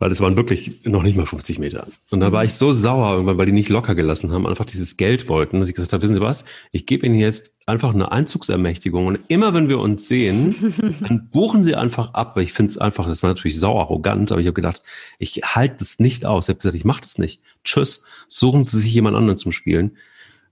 [0.00, 1.86] weil es waren wirklich noch nicht mal 50 Meter.
[2.10, 4.96] Und da war ich so sauer irgendwann, weil die nicht locker gelassen haben, einfach dieses
[4.96, 8.10] Geld wollten, dass ich gesagt habe, wissen Sie was, ich gebe Ihnen jetzt einfach eine
[8.10, 12.70] Einzugsermächtigung und immer wenn wir uns sehen, dann buchen Sie einfach ab, weil ich finde
[12.70, 14.82] es einfach, das war natürlich sau arrogant, aber ich habe gedacht,
[15.18, 16.46] ich halte es nicht aus.
[16.46, 17.42] Ich habe gesagt, ich mache das nicht.
[17.62, 19.98] Tschüss, suchen Sie sich jemand anderen zum Spielen.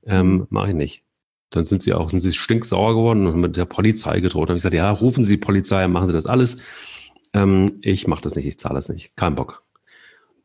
[0.05, 1.05] Ähm, mache ich nicht.
[1.49, 4.51] Dann sind sie auch, sind sie stinksauer geworden und haben mit der Polizei gedroht.
[4.51, 6.63] Dann habe ich gesagt, ja, rufen Sie die Polizei, machen Sie das alles
[7.39, 9.63] ähm, ich mache das nicht, ich zahle das nicht, kein Bock.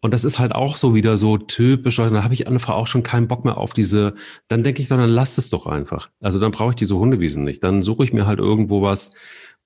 [0.01, 3.03] Und das ist halt auch so wieder so typisch, da habe ich einfach auch schon
[3.03, 4.15] keinen Bock mehr auf diese,
[4.49, 6.09] dann denke ich doch, dann lass es doch einfach.
[6.19, 7.63] Also dann brauche ich diese Hundewiesen nicht.
[7.63, 9.15] Dann suche ich mir halt irgendwo was,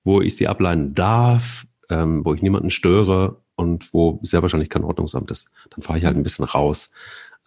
[0.04, 4.84] wo ich sie ableinen darf, ähm, wo ich niemanden störe und wo sehr wahrscheinlich kein
[4.84, 5.52] Ordnungsamt ist.
[5.70, 6.94] Dann fahre ich halt ein bisschen raus.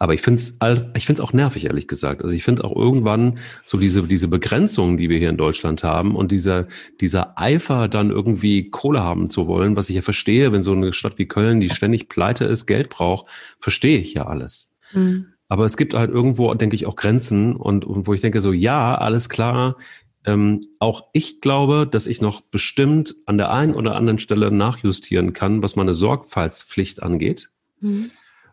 [0.02, 0.58] Aber ich finde es
[0.96, 2.24] ich find's auch nervig, ehrlich gesagt.
[2.24, 6.16] Also ich finde auch irgendwann so diese, diese Begrenzungen, die wir hier in Deutschland haben
[6.16, 6.66] und dieser,
[7.00, 10.92] dieser Eifer, dann irgendwie Kohle haben zu wollen, was ich ja verstehe, wenn so eine
[10.92, 13.26] Stadt wie Köln, die ständig pleite ist, Geld braucht,
[13.60, 14.76] verstehe ich ja alles.
[14.92, 15.26] Mhm.
[15.46, 18.52] Aber es gibt halt irgendwo, denke ich, auch Grenzen und, und wo ich denke so,
[18.52, 19.76] ja, alles klar,
[20.24, 25.32] ähm, auch ich glaube, dass ich noch bestimmt an der einen oder anderen Stelle nachjustieren
[25.32, 27.50] kann, was meine Sorgfaltspflicht angeht.
[27.78, 28.10] Mhm.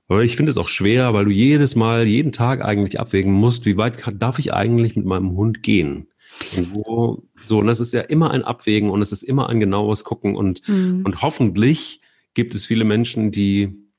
[0.10, 3.66] Aber ich finde es auch schwer, weil du jedes Mal, jeden Tag eigentlich abwägen musst,
[3.66, 6.08] wie weit kann, darf ich eigentlich mit meinem Hund gehen?
[6.56, 9.60] Und wo, so, und das ist ja immer ein Abwägen und es ist immer ein
[9.60, 11.04] genaues Gucken und, mhm.
[11.06, 12.02] und hoffentlich
[12.34, 13.90] gibt es viele Menschen, die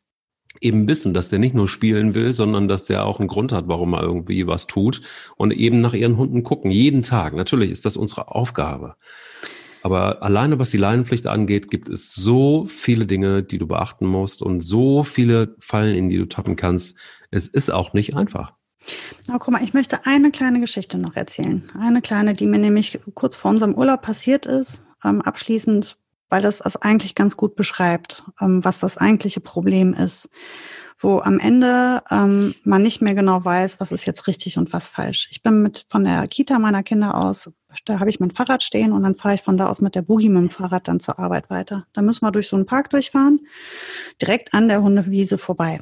[0.61, 3.69] eben wissen, dass der nicht nur spielen will, sondern dass der auch einen Grund hat,
[3.69, 5.03] warum er irgendwie was tut
[5.37, 7.35] und eben nach ihren Hunden gucken, jeden Tag.
[7.35, 8.97] Natürlich ist das unsere Aufgabe.
[9.83, 14.43] Aber alleine was die Leinenpflicht angeht, gibt es so viele Dinge, die du beachten musst
[14.43, 16.97] und so viele Fallen, in die du tappen kannst.
[17.31, 18.53] Es ist auch nicht einfach.
[19.29, 21.71] Oh, guck mal, ich möchte eine kleine Geschichte noch erzählen.
[21.79, 25.97] Eine kleine, die mir nämlich kurz vor unserem Urlaub passiert ist, ähm, abschließend,
[26.29, 30.31] weil das das eigentlich ganz gut beschreibt, ähm, was das eigentliche Problem ist
[31.01, 34.89] wo am Ende ähm, man nicht mehr genau weiß, was ist jetzt richtig und was
[34.89, 35.29] falsch.
[35.31, 37.51] Ich bin mit von der Kita meiner Kinder aus,
[37.87, 40.03] da habe ich mein Fahrrad stehen und dann fahre ich von da aus mit der
[40.03, 41.87] Boogie mit dem Fahrrad dann zur Arbeit weiter.
[41.95, 43.41] Da müssen wir durch so einen Park durchfahren,
[44.21, 45.81] direkt an der Hundewiese vorbei.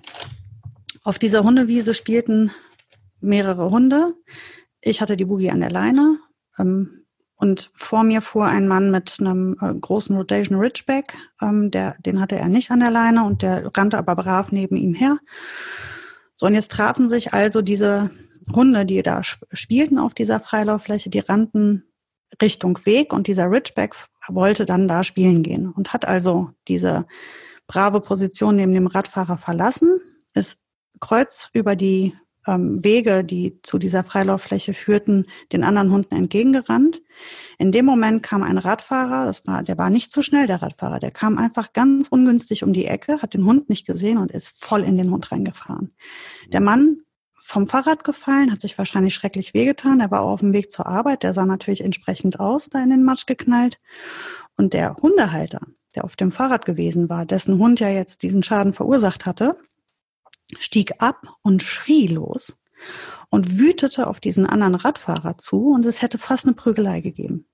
[1.03, 2.53] Auf dieser Hundewiese spielten
[3.21, 4.15] mehrere Hunde.
[4.81, 6.19] Ich hatte die Boogie an der Leine.
[6.59, 7.07] Ähm,
[7.39, 12.21] und vor mir fuhr ein Mann mit einem äh, großen Rotation Ridgeback, ähm, der, den
[12.21, 15.19] hatte er nicht an der Leine und der rannte aber brav neben ihm her.
[16.35, 18.11] So, und jetzt trafen sich also diese
[18.53, 21.85] Hunde, die da spielten auf dieser Freilauffläche, die rannten
[22.43, 23.95] Richtung Weg und dieser Ridgeback
[24.29, 27.07] wollte dann da spielen gehen und hat also diese
[27.69, 30.01] brave Position neben dem Radfahrer verlassen,
[30.35, 30.61] ist
[31.01, 32.17] kreuz über die
[32.49, 37.03] ähm, Wege, die zu dieser Freilauffläche führten, den anderen Hunden entgegengerannt.
[37.59, 40.99] In dem Moment kam ein Radfahrer, das war, der war nicht so schnell, der Radfahrer,
[40.99, 44.49] der kam einfach ganz ungünstig um die Ecke, hat den Hund nicht gesehen und ist
[44.49, 45.93] voll in den Hund reingefahren.
[46.53, 47.03] Der Mann
[47.41, 50.01] vom Fahrrad gefallen, hat sich wahrscheinlich schrecklich wehgetan.
[50.01, 52.91] Er war auch auf dem Weg zur Arbeit, der sah natürlich entsprechend aus, da in
[52.91, 53.81] den Matsch geknallt.
[54.57, 55.63] Und der Hundehalter,
[55.95, 59.57] der auf dem Fahrrad gewesen war, dessen Hund ja jetzt diesen Schaden verursacht hatte,
[60.59, 62.59] stieg ab und schrie los
[63.31, 67.47] und wütete auf diesen anderen Radfahrer zu und es hätte fast eine Prügelei gegeben.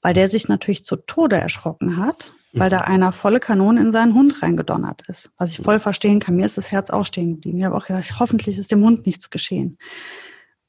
[0.00, 4.14] Weil der sich natürlich zu Tode erschrocken hat, weil da einer volle Kanone in seinen
[4.14, 5.32] Hund reingedonnert ist.
[5.38, 6.36] Was ich voll verstehen kann.
[6.36, 7.58] Mir ist das Herz auch stehen geblieben.
[7.58, 9.78] Ich habe auch gedacht, hoffentlich ist dem Hund nichts geschehen.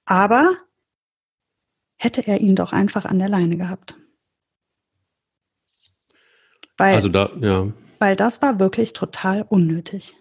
[0.06, 0.56] Aber
[1.98, 3.98] hätte er ihn doch einfach an der Leine gehabt.
[6.78, 7.68] Weil, also da, ja.
[8.00, 10.16] Weil das war wirklich total unnötig.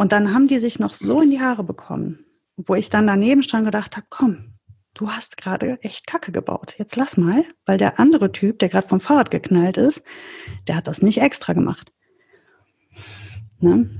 [0.00, 2.24] Und dann haben die sich noch so in die Haare bekommen,
[2.56, 4.54] wo ich dann daneben stand und gedacht habe, komm,
[4.94, 6.74] du hast gerade echt Kacke gebaut.
[6.78, 10.02] Jetzt lass mal, weil der andere Typ, der gerade vom Fahrrad geknallt ist,
[10.66, 11.92] der hat das nicht extra gemacht.
[13.58, 13.90] Ne?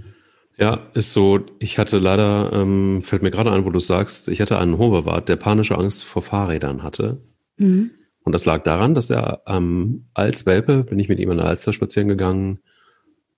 [0.57, 1.40] Ja, ist so.
[1.59, 5.28] Ich hatte leider, ähm, fällt mir gerade ein, wo du sagst, ich hatte einen Hoverwart,
[5.28, 7.20] der panische Angst vor Fahrrädern hatte.
[7.59, 7.90] Mhm.
[8.24, 11.46] Und das lag daran, dass er ähm, als Welpe, bin ich mit ihm an der
[11.46, 12.61] Alster spazieren gegangen,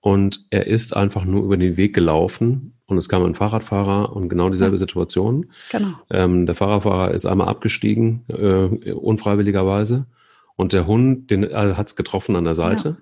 [0.03, 4.27] und er ist einfach nur über den Weg gelaufen und es kam ein Fahrradfahrer und
[4.27, 5.45] genau dieselbe Situation.
[5.71, 5.93] Genau.
[6.09, 10.05] Ähm, der Fahrradfahrer ist einmal abgestiegen, äh, unfreiwilligerweise.
[10.57, 12.89] Und der Hund, den äh, hat es getroffen an der Seite.
[12.89, 12.97] Ja.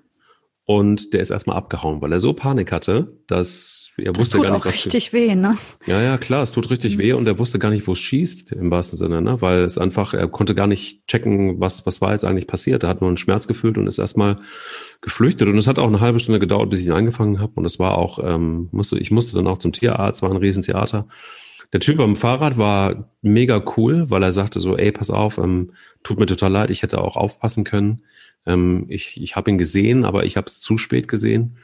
[0.64, 4.52] Und der ist erstmal abgehauen, weil er so Panik hatte, dass er das wusste gar
[4.52, 4.74] nicht, auch was.
[4.74, 5.58] richtig weh, ne?
[5.86, 7.00] Ja, ja, klar, es tut richtig mhm.
[7.00, 9.40] weh und er wusste gar nicht, wo es schießt, im wahrsten Sinne, ne?
[9.40, 12.84] Weil es einfach, er konnte gar nicht checken, was, was war jetzt eigentlich passiert.
[12.84, 14.38] Er hat nur einen Schmerz gefühlt und ist erstmal
[15.00, 15.48] geflüchtet.
[15.48, 17.52] Und es hat auch eine halbe Stunde gedauert, bis ich ihn angefangen habe.
[17.56, 21.08] Und es war auch, ähm, musste, ich musste dann auch zum Tierarzt, war ein Riesentheater.
[21.72, 25.72] Der Typ am Fahrrad war mega cool, weil er sagte so, ey, pass auf, ähm,
[26.04, 28.02] tut mir total leid, ich hätte auch aufpassen können.
[28.46, 31.56] Ähm, ich ich habe ihn gesehen, aber ich habe es zu spät gesehen.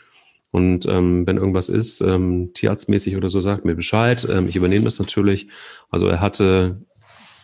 [0.51, 4.27] Und ähm, wenn irgendwas ist, ähm, tierarztmäßig oder so, sagt mir Bescheid.
[4.31, 5.49] Ähm, ich übernehme das natürlich.
[5.91, 6.81] Also er hatte,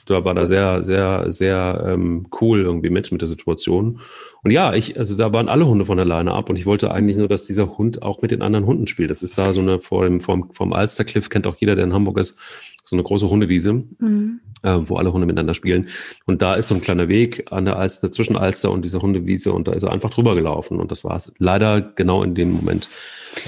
[0.07, 4.01] da war da sehr, sehr, sehr ähm, cool irgendwie mit mit der Situation.
[4.43, 7.18] Und ja, ich, also da waren alle Hunde von alleine ab und ich wollte eigentlich
[7.18, 9.11] nur, dass dieser Hund auch mit den anderen Hunden spielt.
[9.11, 11.93] Das ist da so eine vor dem vom, vom Alstercliff kennt auch jeder, der in
[11.93, 12.41] Hamburg ist,
[12.85, 14.41] so eine große Hundewiese, mhm.
[14.62, 15.89] äh, wo alle Hunde miteinander spielen.
[16.26, 19.53] Und da ist so ein kleiner Weg an der Alster, zwischen Alster und dieser Hundewiese
[19.53, 20.80] und da ist er einfach drüber gelaufen.
[20.80, 22.89] Und das war es leider genau in dem Moment,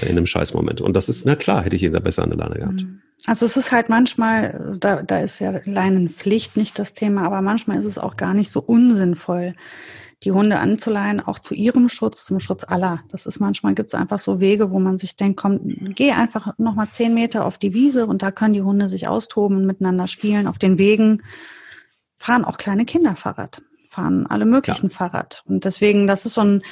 [0.01, 0.81] äh, in einem Scheißmoment.
[0.81, 2.81] Und das ist, na klar, hätte ich ihn da besser an der Leine gehabt.
[2.81, 3.01] Mhm.
[3.25, 7.79] Also es ist halt manchmal, da, da ist ja Leinenpflicht nicht das Thema, aber manchmal
[7.79, 9.55] ist es auch gar nicht so unsinnvoll,
[10.23, 13.01] die Hunde anzuleihen, auch zu ihrem Schutz, zum Schutz aller.
[13.09, 15.59] Das ist manchmal gibt es einfach so Wege, wo man sich denkt, komm,
[15.93, 19.65] geh einfach nochmal zehn Meter auf die Wiese und da können die Hunde sich austoben,
[19.65, 20.47] miteinander spielen.
[20.47, 21.21] Auf den Wegen
[22.17, 24.95] fahren auch kleine Kinder Fahrrad, fahren alle möglichen ja.
[24.95, 25.43] Fahrrad.
[25.45, 26.63] Und deswegen, das ist so ein,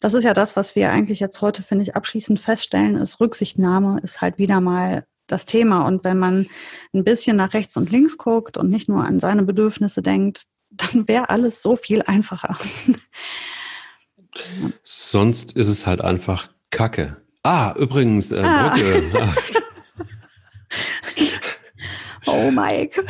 [0.00, 4.00] das ist ja das, was wir eigentlich jetzt heute, finde ich, abschließend feststellen, ist Rücksichtnahme
[4.02, 5.86] ist halt wieder mal das Thema.
[5.86, 6.46] Und wenn man
[6.94, 10.44] ein bisschen nach rechts und links guckt und nicht nur an seine Bedürfnisse denkt,
[10.76, 12.56] dann wäre alles so viel einfacher.
[14.82, 17.16] Sonst ist es halt einfach Kacke.
[17.42, 18.74] Ah, übrigens, äh, ah.
[18.74, 19.10] Brücke.
[22.26, 23.04] oh, Mike.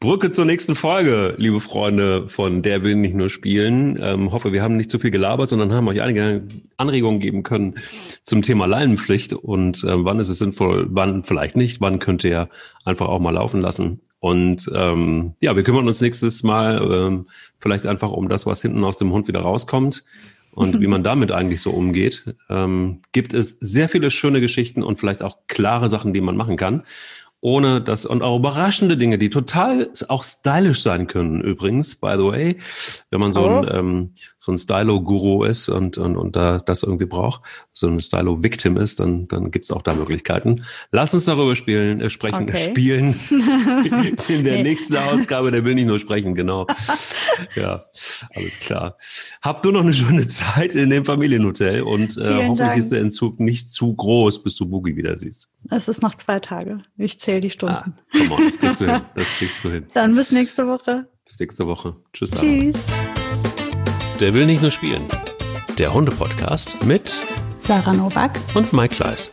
[0.00, 3.98] Brücke zur nächsten Folge, liebe Freunde von Der will nicht nur spielen.
[4.00, 6.42] Ähm, hoffe, wir haben nicht zu viel gelabert, sondern haben euch einige
[6.76, 7.74] Anregungen geben können
[8.22, 12.48] zum Thema Leinenpflicht und äh, wann ist es sinnvoll, wann vielleicht nicht, wann könnt ihr
[12.84, 14.00] einfach auch mal laufen lassen.
[14.20, 17.26] Und ähm, ja, wir kümmern uns nächstes Mal ähm,
[17.58, 20.04] vielleicht einfach um das, was hinten aus dem Hund wieder rauskommt
[20.52, 22.34] und wie man damit eigentlich so umgeht.
[22.48, 26.56] Ähm, gibt es sehr viele schöne Geschichten und vielleicht auch klare Sachen, die man machen
[26.56, 26.82] kann
[27.40, 32.24] ohne das und auch überraschende Dinge, die total auch stylisch sein können übrigens, by the
[32.24, 32.56] way,
[33.10, 33.60] wenn man so oh.
[33.60, 34.10] ein ähm,
[34.42, 37.42] so ein Stylo-Guru ist und, und, und da das irgendwie braucht,
[37.74, 40.64] so ein Stylo-Victim ist, dann, dann gibt's auch da Möglichkeiten.
[40.92, 42.56] Lass uns darüber spielen, äh, sprechen, okay.
[42.70, 43.20] spielen.
[44.28, 46.66] In der nächsten Ausgabe, der will nicht nur sprechen, genau.
[47.54, 47.82] ja,
[48.34, 48.96] alles klar.
[49.42, 52.78] Habt du noch eine schöne Zeit in dem Familienhotel und äh, hoffentlich Dank.
[52.78, 55.50] ist der Entzug nicht zu groß, bis du Boogie wieder siehst.
[55.70, 56.80] Es ist noch zwei Tage.
[56.96, 57.76] Ich zähle die Stunden.
[57.76, 59.02] Ah, komm on, das kriegst du hin.
[59.14, 59.86] Das kriegst du hin.
[59.94, 61.06] Dann bis nächste Woche.
[61.24, 61.94] Bis nächste Woche.
[62.12, 62.32] Tschüss.
[62.32, 62.76] Tschüss.
[64.18, 65.04] Der will nicht nur spielen.
[65.78, 67.22] Der Hunde-Podcast mit
[67.60, 69.30] Sarah Novak und Mike Kleiss.